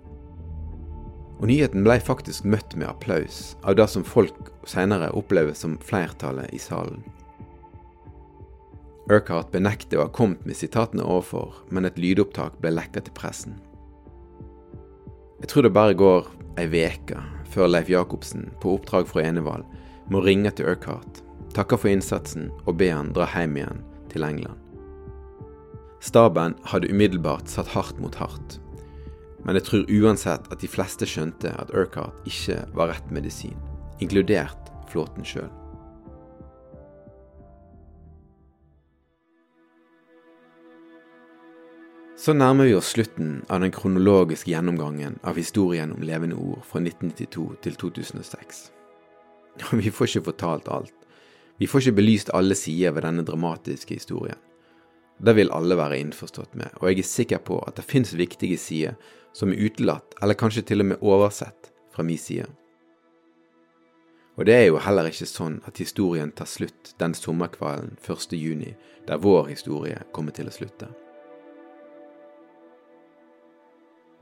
[1.37, 6.49] Og nyheten ble faktisk møtt med applaus av det som folk senere opplever som flertallet
[6.53, 7.03] i salen.
[9.07, 13.55] Urquhart benekter å ha kommet med sitatene overfor, men et lydopptak ble lekka til pressen.
[15.39, 16.27] Jeg tror det bare går
[16.59, 17.21] ei veke
[17.53, 19.63] før Leif Jacobsen, på oppdrag fra Enevald,
[20.11, 21.21] må ringe til Urquhart,
[21.55, 24.57] takke for innsatsen og be han dra hjem igjen til England.
[26.03, 28.59] Staben hadde umiddelbart satt hardt mot hardt,
[29.45, 33.57] men jeg tror uansett at de fleste skjønte at Urquhart ikke var rett medisin,
[34.01, 35.49] inkludert flåten sjøl.
[42.17, 46.81] Så nærmer vi oss slutten av den kronologiske gjennomgangen av historien om levende ord fra
[46.81, 48.63] 1992 til 2006.
[49.79, 50.93] Vi får ikke fortalt alt.
[51.61, 54.37] Vi får ikke belyst alle sider ved denne dramatiske historien.
[55.17, 58.57] Det vil alle være innforstått med, og jeg er sikker på at det finnes viktige
[58.61, 58.97] sider
[59.37, 62.47] som er utelatt, eller kanskje til og med oversett, fra min side.
[64.37, 68.33] Og det er jo heller ikke sånn at historien tar slutt den sommerkvelden 1.
[68.37, 68.75] juni,
[69.09, 70.91] der vår historie kommer til å slutte.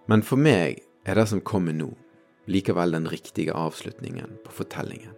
[0.07, 1.89] Men for meg er det som kommer nå,
[2.47, 5.15] likevel den riktige avslutningen på fortellingen.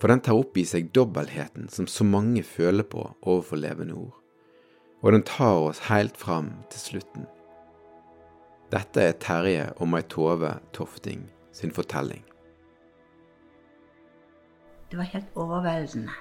[0.00, 4.19] For den tar opp i seg dobbeltheten som så mange føler på overfor levende ord,
[5.02, 7.26] og den tar oss helt fram til slutten.
[8.70, 12.24] Dette er Terje og Mai Tove Tofting sin fortelling.
[14.90, 16.12] Det var helt overveldende.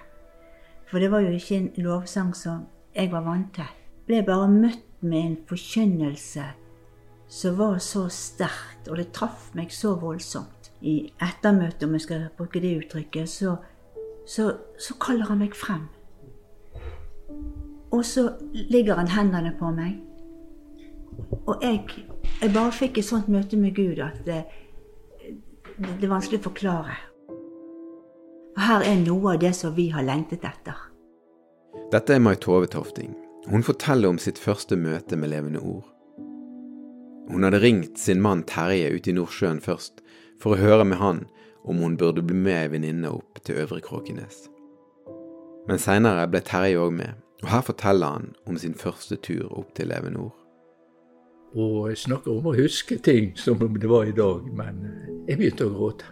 [0.89, 2.65] For det var jo ikke en lovsang som
[2.95, 3.69] jeg var vant til.
[4.07, 6.45] Jeg ble bare møtt med en forkynnelse
[7.29, 10.71] som var så sterkt, og det traff meg så voldsomt.
[10.81, 13.55] I ettermøtet, om jeg skal bruke det uttrykket, så,
[14.25, 15.85] så, så kaller han meg frem.
[17.91, 19.97] Og så ligger han hendene på meg.
[21.49, 21.81] Og jeg,
[22.41, 24.43] jeg bare fikk et sånt møte med Gud at det,
[25.79, 26.97] det er vanskelig å forklare.
[28.55, 30.77] Og her er noe av det som vi har lengtet etter.
[31.93, 33.15] Dette er Mai Tove Tofting.
[33.49, 35.87] Hun forteller om sitt første møte med levende ord.
[37.29, 40.03] Hun hadde ringt sin mann Terje ute i Nordsjøen først,
[40.41, 41.23] for å høre med han
[41.63, 44.47] om hun burde bli med ei venninne opp til Øvre Kråkenes.
[45.69, 49.75] Men seinere ble Terje òg med, og her forteller han om sin første tur opp
[49.75, 50.35] til Evenor.
[51.55, 54.83] Og jeg snakker om å huske ting som om det var i dag, men
[55.27, 56.05] jeg begynte å gråte.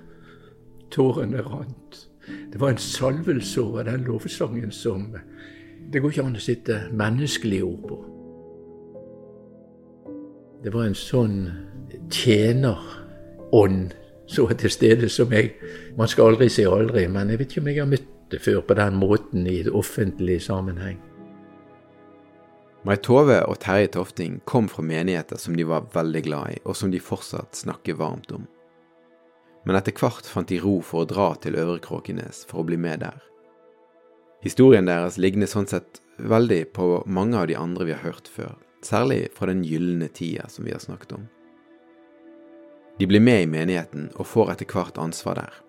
[0.92, 2.08] Tårene rant.
[2.52, 5.12] Det var en salvelse over den lovsangen som
[5.92, 7.98] det går ikke an å sitte menneskelige ord på.
[10.63, 11.38] Det var en sånn
[12.12, 13.94] tjenerånd
[14.28, 15.54] så til stede som jeg
[15.98, 18.60] Man skal aldri si aldri, men jeg vet ikke om jeg har møtt det før
[18.62, 21.00] på den måten i offentlig sammenheng.
[22.88, 26.76] Mai Tove og Terje Tofting kom fra menigheter som de var veldig glad i, og
[26.80, 28.45] som de fortsatt snakker varmt om.
[29.67, 32.78] Men etter hvert fant de ro for å dra til Øvre Kråkenes for å bli
[32.80, 33.17] med der.
[34.45, 38.56] Historien deres ligner sånn sett veldig på mange av de andre vi har hørt før,
[38.80, 41.28] særlig fra den gylne tida som vi har snakket om.
[43.02, 45.60] De blir med i menigheten og får etter hvert ansvar der.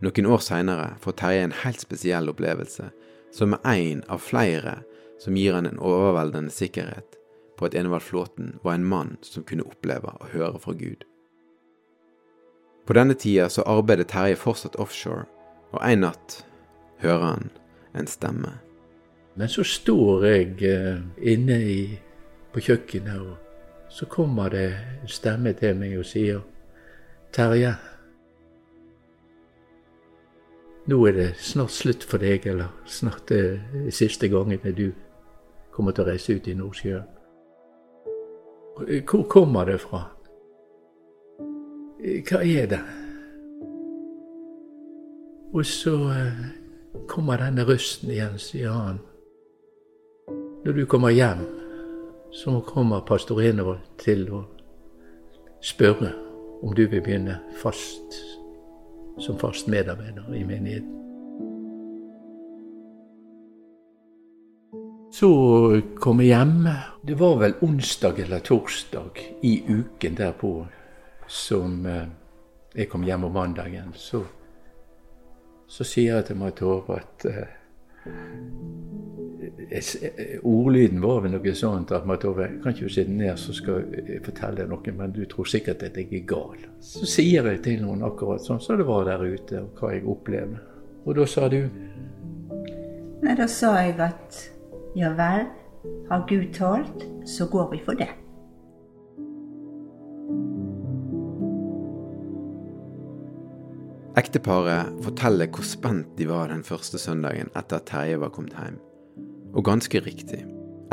[0.00, 2.88] Noen år seinere får Terje en helt spesiell opplevelse,
[3.36, 4.78] som er en av flere
[5.20, 7.18] som gir han en overveldende sikkerhet
[7.56, 11.04] på at Enevald Flåten var en mann som kunne oppleve å høre fra Gud.
[12.86, 15.26] På denne tida så arbeidet Terje fortsatt offshore
[15.72, 16.42] og en natt
[17.02, 17.50] hører han
[17.96, 18.52] en stemme.
[19.36, 21.00] Men så står jeg eh,
[21.32, 21.80] inne i,
[22.52, 24.68] på kjøkkenet, og så kommer det
[25.02, 26.40] en stemme til meg og sier
[27.36, 27.74] Terje,
[30.86, 34.92] nå er det snart slutt for deg, eller snart det siste gangen du
[35.74, 37.08] kommer til å reise ut i Nordsjøen.
[39.08, 40.02] Hvor kommer det fra?
[42.28, 42.80] Hva er det?
[45.56, 46.40] Og så eh,
[47.08, 48.98] kommer denne røsten igjen, sier han.
[50.66, 51.46] Når du kommer hjem,
[52.34, 54.42] så kommer pastor Enevold til å
[55.64, 56.12] spørre
[56.62, 58.35] om du vil begynne fast
[59.18, 60.92] som fast medarbeider i menigheten.
[65.12, 65.30] Så
[66.00, 66.68] kom jeg hjem.
[67.06, 70.50] Det var vel onsdag eller torsdag i uken derpå
[71.26, 72.08] som eh,
[72.76, 73.94] jeg kom hjem om mandagen.
[73.96, 74.24] Så
[75.66, 77.46] så sier jeg til Tove at uh,
[80.46, 84.22] Ordlyden var vel noe sånt at Tove, kan ikke du sitte ned, så skal jeg
[84.24, 86.58] fortelle deg noe, men du tror sikkert at jeg er gal.
[86.80, 89.92] Så sier jeg til noen akkurat sånn som så det var der ute, og hva
[89.94, 90.62] jeg opplevde.
[91.06, 91.60] Og da sa du
[93.22, 94.38] Nei, da sa jeg at
[94.96, 95.48] ja vel,
[96.10, 98.12] har Gud talt, så går vi for det.
[104.16, 108.78] Ekteparet forteller hvor spent de var den første søndagen etter at Terje var kommet hjem.
[109.52, 110.38] Og ganske riktig.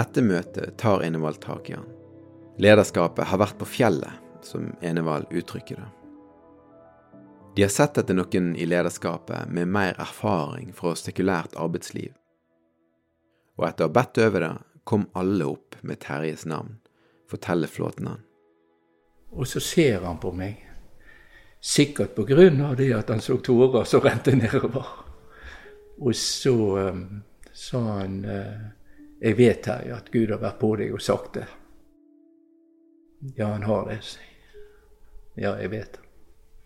[0.02, 1.88] Etter møtet tar Enevald tak i han.
[2.60, 4.12] Lederskapet har vært på fjellet,
[4.44, 5.88] som Enevald uttrykker det.
[7.56, 12.12] De har sett etter noen i lederskapet med mer erfaring fra sekulært arbeidsliv.
[13.56, 14.54] Og etter å ha bedt over det,
[14.84, 16.76] kom alle opp med Terjes navn,
[17.32, 18.24] forteller Flåten han.
[19.32, 20.73] Og så ser han på meg
[21.64, 22.76] Sikkert pga.
[22.76, 24.86] det at han så tårer som rente nedover.
[25.98, 26.56] Og så
[26.90, 28.64] um, sa han eh,
[29.24, 31.46] jeg vet her at Gud har vært på deg og sagt det.
[33.38, 34.02] Ja, han har det,
[35.38, 36.00] Ja, jeg vet det.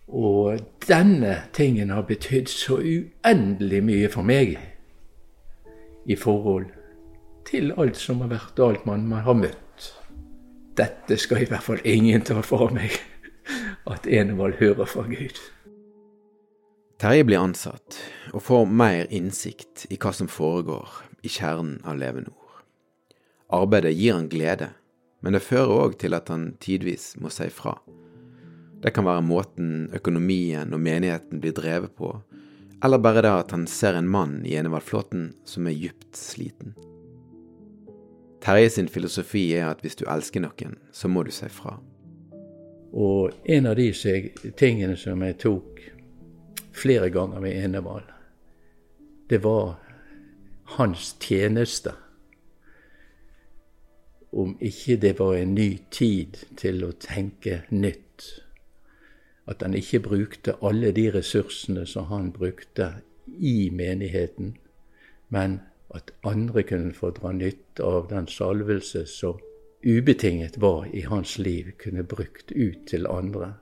[0.08, 4.58] Og denne tingen har betydd så uendelig mye for meg
[6.08, 6.66] i forhold
[7.45, 9.91] til alt som har vært, og alt man, man har møtt.
[10.78, 12.95] Dette skal i hvert fall ingen ta fra meg,
[13.92, 15.40] at Enevald hører fra Gud.
[16.98, 18.00] Terje blir ansatt
[18.34, 20.90] og får mer innsikt i hva som foregår
[21.22, 22.64] i kjernen av Leve Nord.
[23.54, 24.72] Arbeidet gir han glede,
[25.22, 27.76] men det fører òg til at han tidvis må si fra.
[28.82, 32.12] Det kan være måten økonomien og menigheten blir drevet på,
[32.84, 34.90] eller bare det at han ser en mann i Enevald
[35.46, 36.76] som er djupt sliten.
[38.42, 41.78] Terje sin filosofi er at hvis du elsker noen, så må du si fra.
[42.98, 43.91] Og en av de
[44.58, 45.82] tingene som jeg tok
[46.74, 48.10] flere ganger med Enevald,
[49.30, 49.76] det var
[50.78, 51.93] hans tjeneste.
[54.32, 58.26] Om ikke det var en ny tid til å tenke nytt
[59.48, 62.89] at han ikke brukte alle de ressursene som han brukte
[63.39, 64.58] i menigheten,
[65.30, 65.62] men
[65.95, 69.39] at andre kunne få dra nytte av den salvelse som
[69.86, 73.54] ubetinget var i hans liv, kunne brukt ut til andre.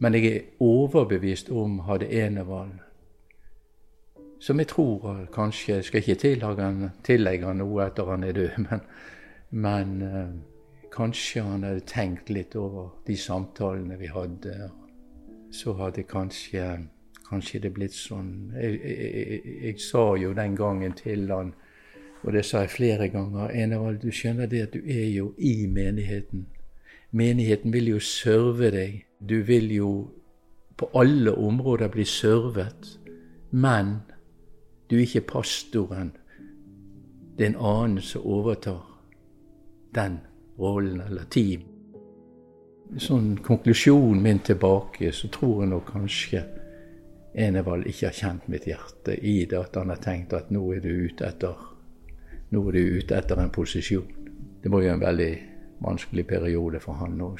[0.00, 2.78] Men jeg er overbevist om hadde Enevald,
[4.40, 6.14] som jeg tror kanskje Jeg skal ikke
[7.04, 8.80] tillegge han noe etter han er død, men,
[9.50, 10.30] men eh,
[10.90, 14.70] Kanskje han hadde tenkt litt over de samtalene vi hadde.
[15.54, 16.64] Så hadde kanskje,
[17.28, 21.52] kanskje det blitt sånn jeg, jeg, jeg, jeg, sa jo den gangen til han,
[22.22, 25.66] og det sa jeg flere ganger Enervald, du skjønner det at du er jo i
[25.66, 26.46] menigheten.
[27.10, 29.04] Menigheten vil jo serve deg.
[29.20, 30.10] Du vil jo
[30.76, 32.98] på alle områder bli servet.
[33.50, 34.02] Men
[34.90, 36.12] du er ikke pastoren.
[37.38, 38.84] Det er en annen som overtar
[39.94, 40.20] den
[40.58, 41.64] rollen eller team.
[43.00, 46.44] Sånn konklusjonen min tilbake, så tror jeg nok kanskje
[47.34, 50.82] Enevald ikke har kjent mitt hjerte i det at han har tenkt at nå er
[50.82, 51.69] du ute etter
[52.50, 54.08] nå er du ute etter en posisjon.
[54.62, 55.34] Det var jo en veldig
[55.80, 57.38] vanskelig periode for han òg.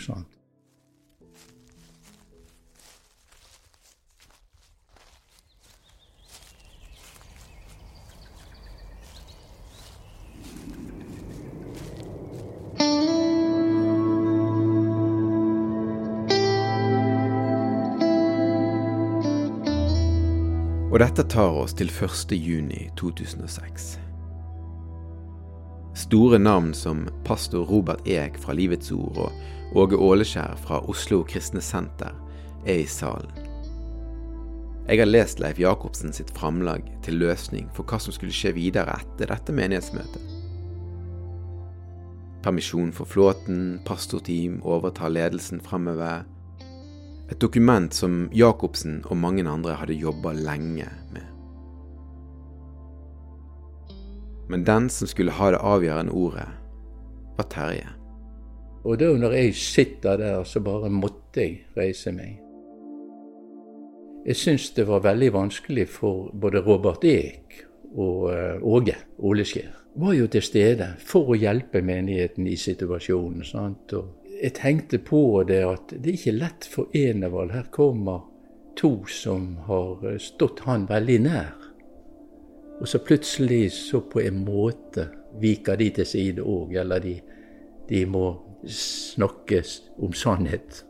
[20.91, 24.10] Og dette tar oss til 1.
[26.11, 26.21] juni 2006.
[26.21, 31.61] Store navn som pastor Robert Eek fra Livets Ord og Åge Åleskjær fra Oslo Kristne
[31.61, 32.15] Senter
[32.67, 33.31] er i salen.
[34.89, 38.97] Jeg har lest Leif Jacobsen sitt framlag til løsning for hva som skulle skje videre
[38.99, 40.21] etter dette menighetsmøtet.
[42.43, 46.25] Permisjon for flåten, pastorteam overtar ledelsen framover
[47.31, 51.23] et dokument som Jacobsen og mange andre hadde jobba lenge med.
[54.51, 56.49] Men den som skulle ha det avgjørende ordet,
[57.37, 57.89] var Terje.
[58.85, 62.41] Og da når jeg sitter der, så bare måtte jeg reise meg.
[64.27, 67.61] Jeg syns det var veldig vanskelig for både Robert Eek
[67.95, 69.77] og eh, Åge Oleskjær.
[70.01, 73.47] Var jo til stede for å hjelpe menigheten i situasjonen.
[73.47, 73.95] Sant?
[73.97, 77.55] Og jeg tenkte på det at det er ikke lett for Enevald.
[77.55, 78.27] Her kommer
[78.79, 81.60] to som har stått han veldig nær.
[82.81, 85.09] Og så plutselig, så på en måte,
[85.41, 86.75] viker de til side òg.
[86.81, 87.17] Eller de,
[87.89, 88.25] de må
[88.67, 90.85] snakkes om sannhet.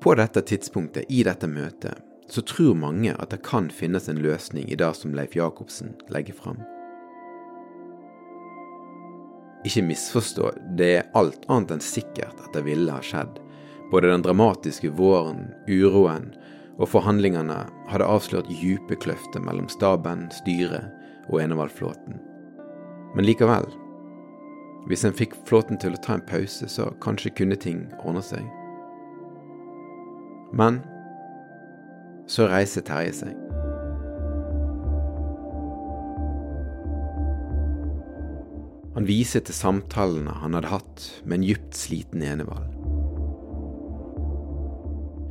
[0.00, 1.98] På dette tidspunktet, i dette møtet,
[2.28, 6.36] så tror mange at det kan finnes en løsning i det som Leif Jacobsen legger
[6.36, 6.60] fram.
[9.66, 13.40] Ikke misforstå, det er alt annet enn sikkert at det ville ha skjedd.
[13.90, 16.30] Både den dramatiske våren, uroen
[16.78, 17.58] og forhandlingene
[17.90, 20.86] hadde avslørt dype kløfter mellom staben, styret
[21.28, 22.20] og Enevaldflåten.
[23.16, 23.66] Men likevel,
[24.88, 28.46] hvis en fikk flåten til å ta en pause, så kanskje kunne ting ordne seg.
[30.56, 30.80] Men
[32.30, 33.34] så reiser Terje seg.
[38.98, 42.77] Han viser til samtalene han hadde hatt med en djupt sliten Enevald.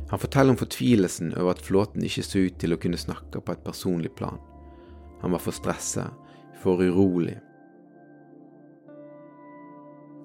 [0.08, 3.52] Han forteller om fortvilelsen over at flåten ikke så ut til å kunne snakke på
[3.52, 4.38] et personlig plan.
[5.20, 6.06] Han var for stressa,
[6.62, 7.36] for urolig.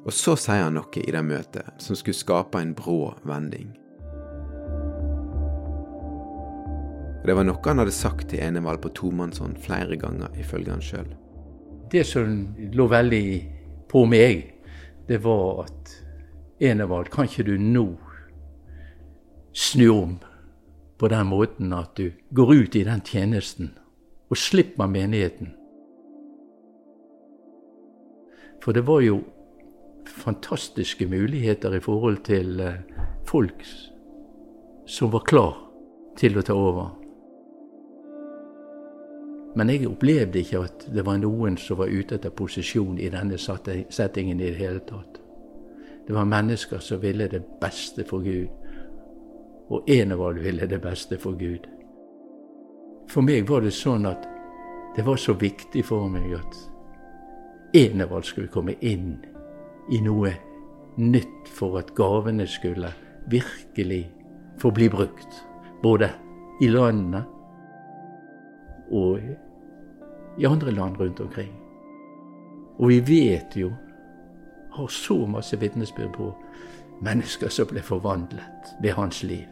[0.04, 3.72] Og så sier han noe i det møtet som skulle skape en brå vending.
[7.24, 11.12] Det var noe han hadde sagt til Enevald på tomannshånd flere ganger, ifølge han sjøl.
[11.92, 12.34] Det som
[12.76, 13.28] lå veldig
[13.92, 14.50] på meg,
[15.08, 15.94] det var at
[16.64, 17.86] Enevald, kan ikke du nå
[19.54, 20.18] snu om
[20.99, 23.74] på den måten at du går ut i den tjenesten
[24.30, 25.54] og slipper menigheten?
[28.64, 29.20] For det var jo
[30.08, 32.82] fantastiske muligheter i forhold til eh,
[33.28, 33.66] folk
[34.86, 35.58] som var klar
[36.18, 36.91] til å ta over.
[39.56, 43.38] Men jeg opplevde ikke at det var noen som var ute etter posisjon i denne
[43.38, 45.20] settingen i det hele tatt.
[46.08, 48.49] Det var mennesker som ville det beste for Gud,
[49.70, 51.68] og Enevald ville det beste for Gud.
[53.09, 54.28] For meg var det sånn at
[54.95, 56.57] det var så viktig for meg at
[57.74, 59.16] Enevald skulle komme inn
[59.91, 60.34] i noe
[60.97, 62.91] nytt for at gavene skulle
[63.32, 64.03] virkelig
[64.61, 65.41] få bli brukt.
[65.84, 66.11] Både
[66.61, 67.24] i landene
[68.93, 69.20] og
[70.38, 71.51] i andre land rundt omkring.
[72.78, 73.72] Og vi vet jo,
[74.74, 76.32] har så masse vitnesbyrd på
[77.04, 79.47] mennesker som ble forvandlet ved hans liv.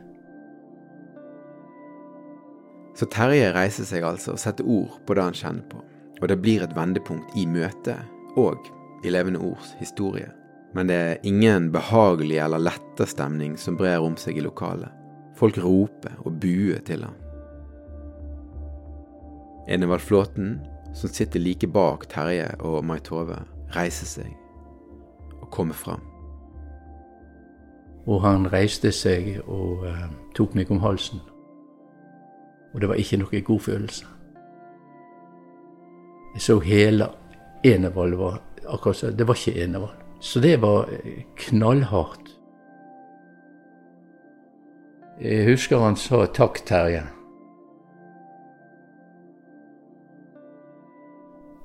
[2.95, 5.79] Så Terje reiser seg altså og setter ord på det han kjenner på,
[6.21, 8.67] og det blir et vendepunkt i møtet og
[9.03, 10.29] i Levende Ords historie.
[10.75, 14.91] Men det er ingen behagelig eller letta stemning som brer om seg i lokalet.
[15.35, 17.17] Folk roper og buer til ham.
[19.71, 20.59] Enevald Flåten,
[20.93, 23.39] som sitter like bak Terje og Mai Tove,
[23.75, 24.31] reiser seg
[25.41, 26.10] og kommer fram.
[28.05, 31.21] Og han reiste seg og uh, tok meg om halsen.
[32.73, 34.05] Og det var ikke noe god følelse.
[36.33, 37.09] Jeg så hele
[37.63, 39.97] Enevald var akkurat Det var ikke Enevald.
[40.19, 42.37] Så det var eh, knallhardt.
[45.21, 47.07] Jeg husker han sa 'takk, Terje'.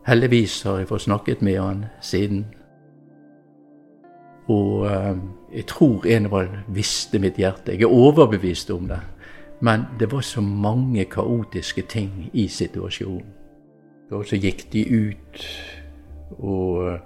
[0.06, 2.44] Heldigvis har jeg fått snakket med han siden.
[4.52, 5.16] Og uh,
[5.52, 7.74] jeg tror Enevald visste mitt hjerte.
[7.74, 9.00] Jeg er overbevist om det.
[9.60, 13.32] Men det var så mange kaotiske ting i situasjonen.
[14.10, 15.46] Og så gikk de ut
[16.38, 17.00] og eh,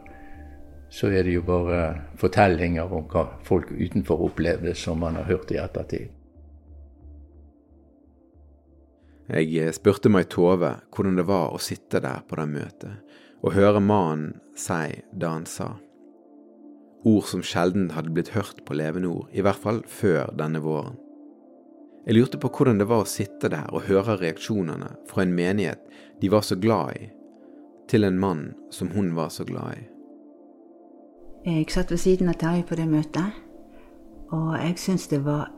[0.91, 1.83] så er det jo bare
[2.19, 6.09] fortellinger om hva folk utenfor opplevde, som man har hørt i ettertid.
[9.31, 13.55] Jeg eh, spurte meg Tove hvordan det var å sitte der på det møtet og
[13.55, 15.71] høre mannen si det han sa.
[17.05, 20.99] Ord som sjelden hadde blitt hørt på levende ord, i hvert fall før denne våren.
[22.07, 25.81] Jeg lurte på hvordan det var å sitte der og høre reaksjonene fra en menighet
[26.21, 27.09] de var så glad i,
[27.89, 29.87] til en mann som hun var så glad i.
[31.47, 33.37] Jeg satt ved siden av Terje på det møtet,
[34.33, 35.49] og jeg syns det var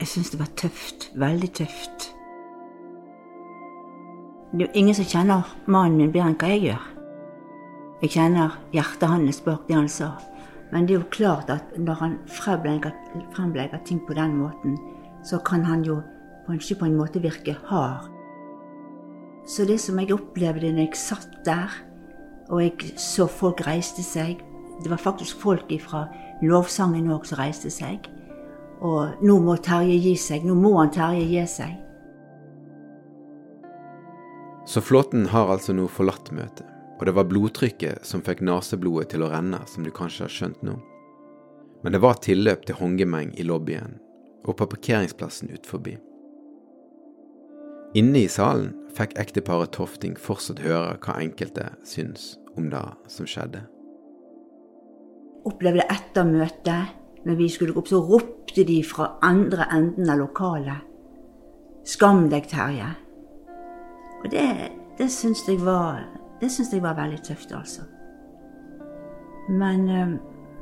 [0.00, 1.10] Jeg syns det var tøft.
[1.14, 2.06] Veldig tøft.
[4.52, 6.86] Det er jo ingen som kjenner mannen min bedre enn hva jeg gjør.
[8.02, 10.08] Jeg kjenner hjertet hans bak det han sa.
[10.72, 14.78] Men det er jo klart at når han fremlegger ting på den måten,
[15.24, 16.00] så kan han jo
[16.46, 18.08] kanskje på en måte virke hard.
[19.46, 21.70] Så det som jeg opplevde når jeg satt der,
[22.48, 24.42] og jeg så folk reiste seg
[24.82, 26.06] Det var faktisk folk fra
[26.42, 28.08] lovsangen òg som reiste seg.
[28.82, 30.42] Og nå må Terje gi seg.
[30.42, 31.76] Nå må han Terje gi seg.
[34.66, 36.66] Så Flåten har altså nå forlatt møtet,
[37.02, 40.60] og det var blodtrykket som fikk neseblodet til å renne, som du kanskje har skjønt
[40.62, 40.76] nå.
[41.82, 43.96] Men det var tilløp til håndgemeng i lobbyen
[44.46, 45.96] og på parkeringsplassen ut forbi.
[47.98, 53.64] Inne i salen fikk ekteparet Tofting fortsatt høre hva enkelte syns om det som skjedde.
[55.42, 56.94] Opplevde etter møtet,
[57.26, 60.86] når vi skulle gå opp, så ropte de fra andre enden av lokalet.
[61.82, 62.94] Skam deg, Terje.
[64.22, 64.50] Og det,
[65.02, 66.04] det syns jeg var
[66.42, 67.84] Det syns jeg var veldig tøft, altså.
[69.48, 70.16] Men, eh,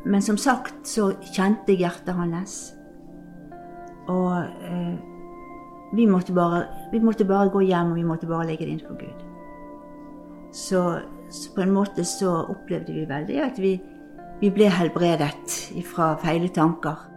[0.05, 2.57] men som sagt så kjente jeg hjertet hans.
[4.09, 4.99] Og eh,
[5.97, 8.85] vi måtte, bare, vi måtte bare gå hjem, og vi måtte bare legge det inn
[8.85, 9.25] for Gud.
[10.53, 10.83] Så,
[11.31, 13.77] så, på en måte så opplevde vi veldig at vi,
[14.41, 15.57] vi ble helbredet
[15.95, 17.10] fra feile tanker.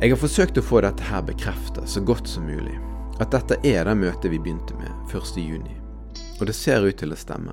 [0.00, 2.72] Jeg har forsøkt å få dette her bekreftet så godt som mulig.
[3.20, 5.66] At dette er det møtet vi begynte med 1.6.
[6.40, 7.52] Og det ser ut til å stemme.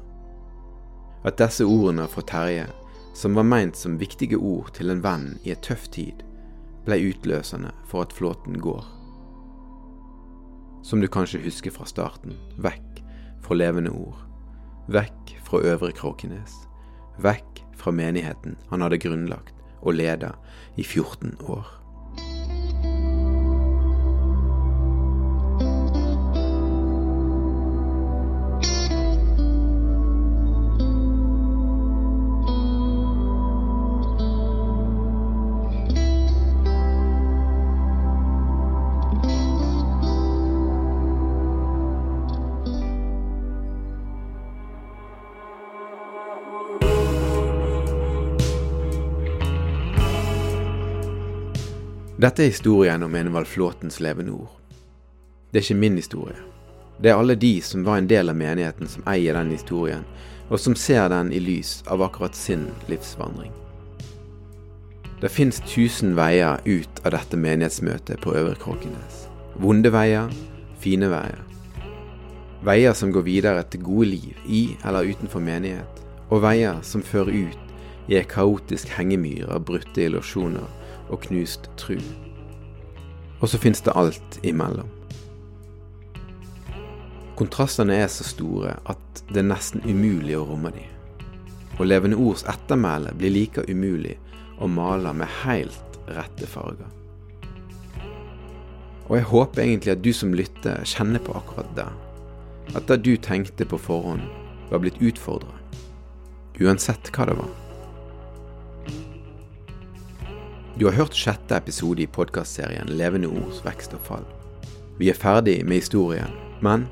[1.28, 2.70] At disse ordene fra Terje,
[3.12, 6.24] som var meint som viktige ord til en venn i et tøff tid,
[6.88, 8.86] ble utløsende for at flåten går.
[10.88, 12.32] som du kanskje husker fra starten,
[12.64, 13.02] vekk
[13.44, 14.22] fra levende ord,
[14.88, 16.54] vekk fra Øvre Kråkenes,
[17.20, 20.32] vekk fra menigheten han hadde grunnlagt og leda
[20.78, 21.87] i 14 år.
[52.18, 54.50] Dette er historien om Enevald Flåtens levende ord.
[55.52, 56.40] Det er ikke min historie.
[56.98, 60.02] Det er alle de som var en del av menigheten som eier den historien,
[60.50, 63.52] og som ser den i lys av akkurat sin livsvandring.
[65.22, 69.28] Det fins tusen veier ut av dette menighetsmøtet på Øvre Kråkenes.
[69.62, 70.34] Vonde veier,
[70.82, 71.46] fine veier.
[72.66, 76.02] Veier som går videre til gode liv i eller utenfor menighet,
[76.34, 80.66] og veier som fører ut i ei kaotisk hengemyr av brutte illusjoner
[81.10, 81.98] og knust tru.
[83.40, 84.90] Og så fins det alt imellom.
[87.38, 90.88] Kontrastene er så store at det er nesten umulig å romme dem.
[91.78, 94.16] Og Levende Ords ettermæle blir like umulig
[94.58, 96.90] å male med helt rette farger.
[99.08, 101.88] Og jeg håper egentlig at du som lytter, kjenner på akkurat det.
[102.76, 104.26] At det du tenkte på forhånd,
[104.72, 105.54] var blitt utfordra.
[106.60, 107.67] Uansett hva det var.
[110.80, 114.26] Du har hørt sjette episode i podkastserien Levende ords vekst og fall.
[115.00, 116.30] Vi er ferdig med historien,
[116.62, 116.84] men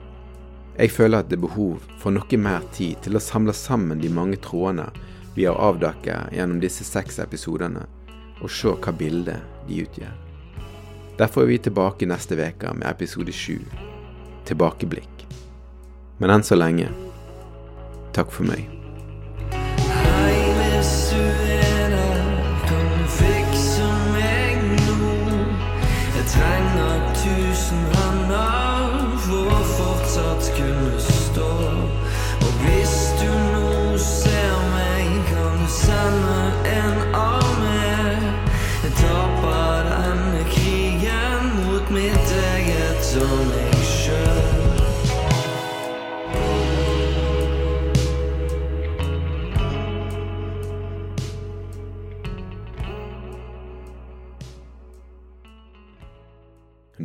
[0.74, 4.10] jeg føler at det er behov for noe mer tid til å samle sammen de
[4.10, 4.88] mange trådene
[5.36, 7.84] vi har avdekket gjennom disse seks episodene,
[8.42, 10.16] og se hva bildet de utgjør.
[11.20, 13.60] Derfor er vi tilbake neste uke med episode sju,
[14.50, 15.28] Tilbakeblikk.
[16.18, 16.90] Men enn så lenge,
[18.18, 18.85] takk for meg.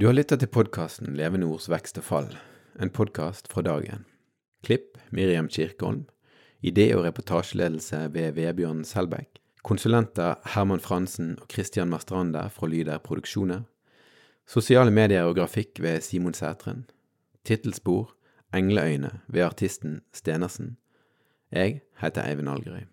[0.00, 2.28] Du har lyttet til podkasten Levende ords vekst og fall,
[2.80, 4.06] en podkast fra dagen.
[4.64, 6.06] Klipp Miriam Kirkeholm.
[6.64, 9.42] Idé- og reportasjeledelse ved Vebjørn Selbekk.
[9.60, 13.66] Konsulenter Herman Fransen og Christian Mastranda fra Lyder Produksjoner.
[14.48, 16.86] Sosiale medier og grafikk ved Simon Sætren.
[17.44, 18.14] Tittelspor
[18.56, 20.78] Engleøyne ved artisten Stenersen.
[21.52, 22.88] Jeg heter Eivind Algerøy.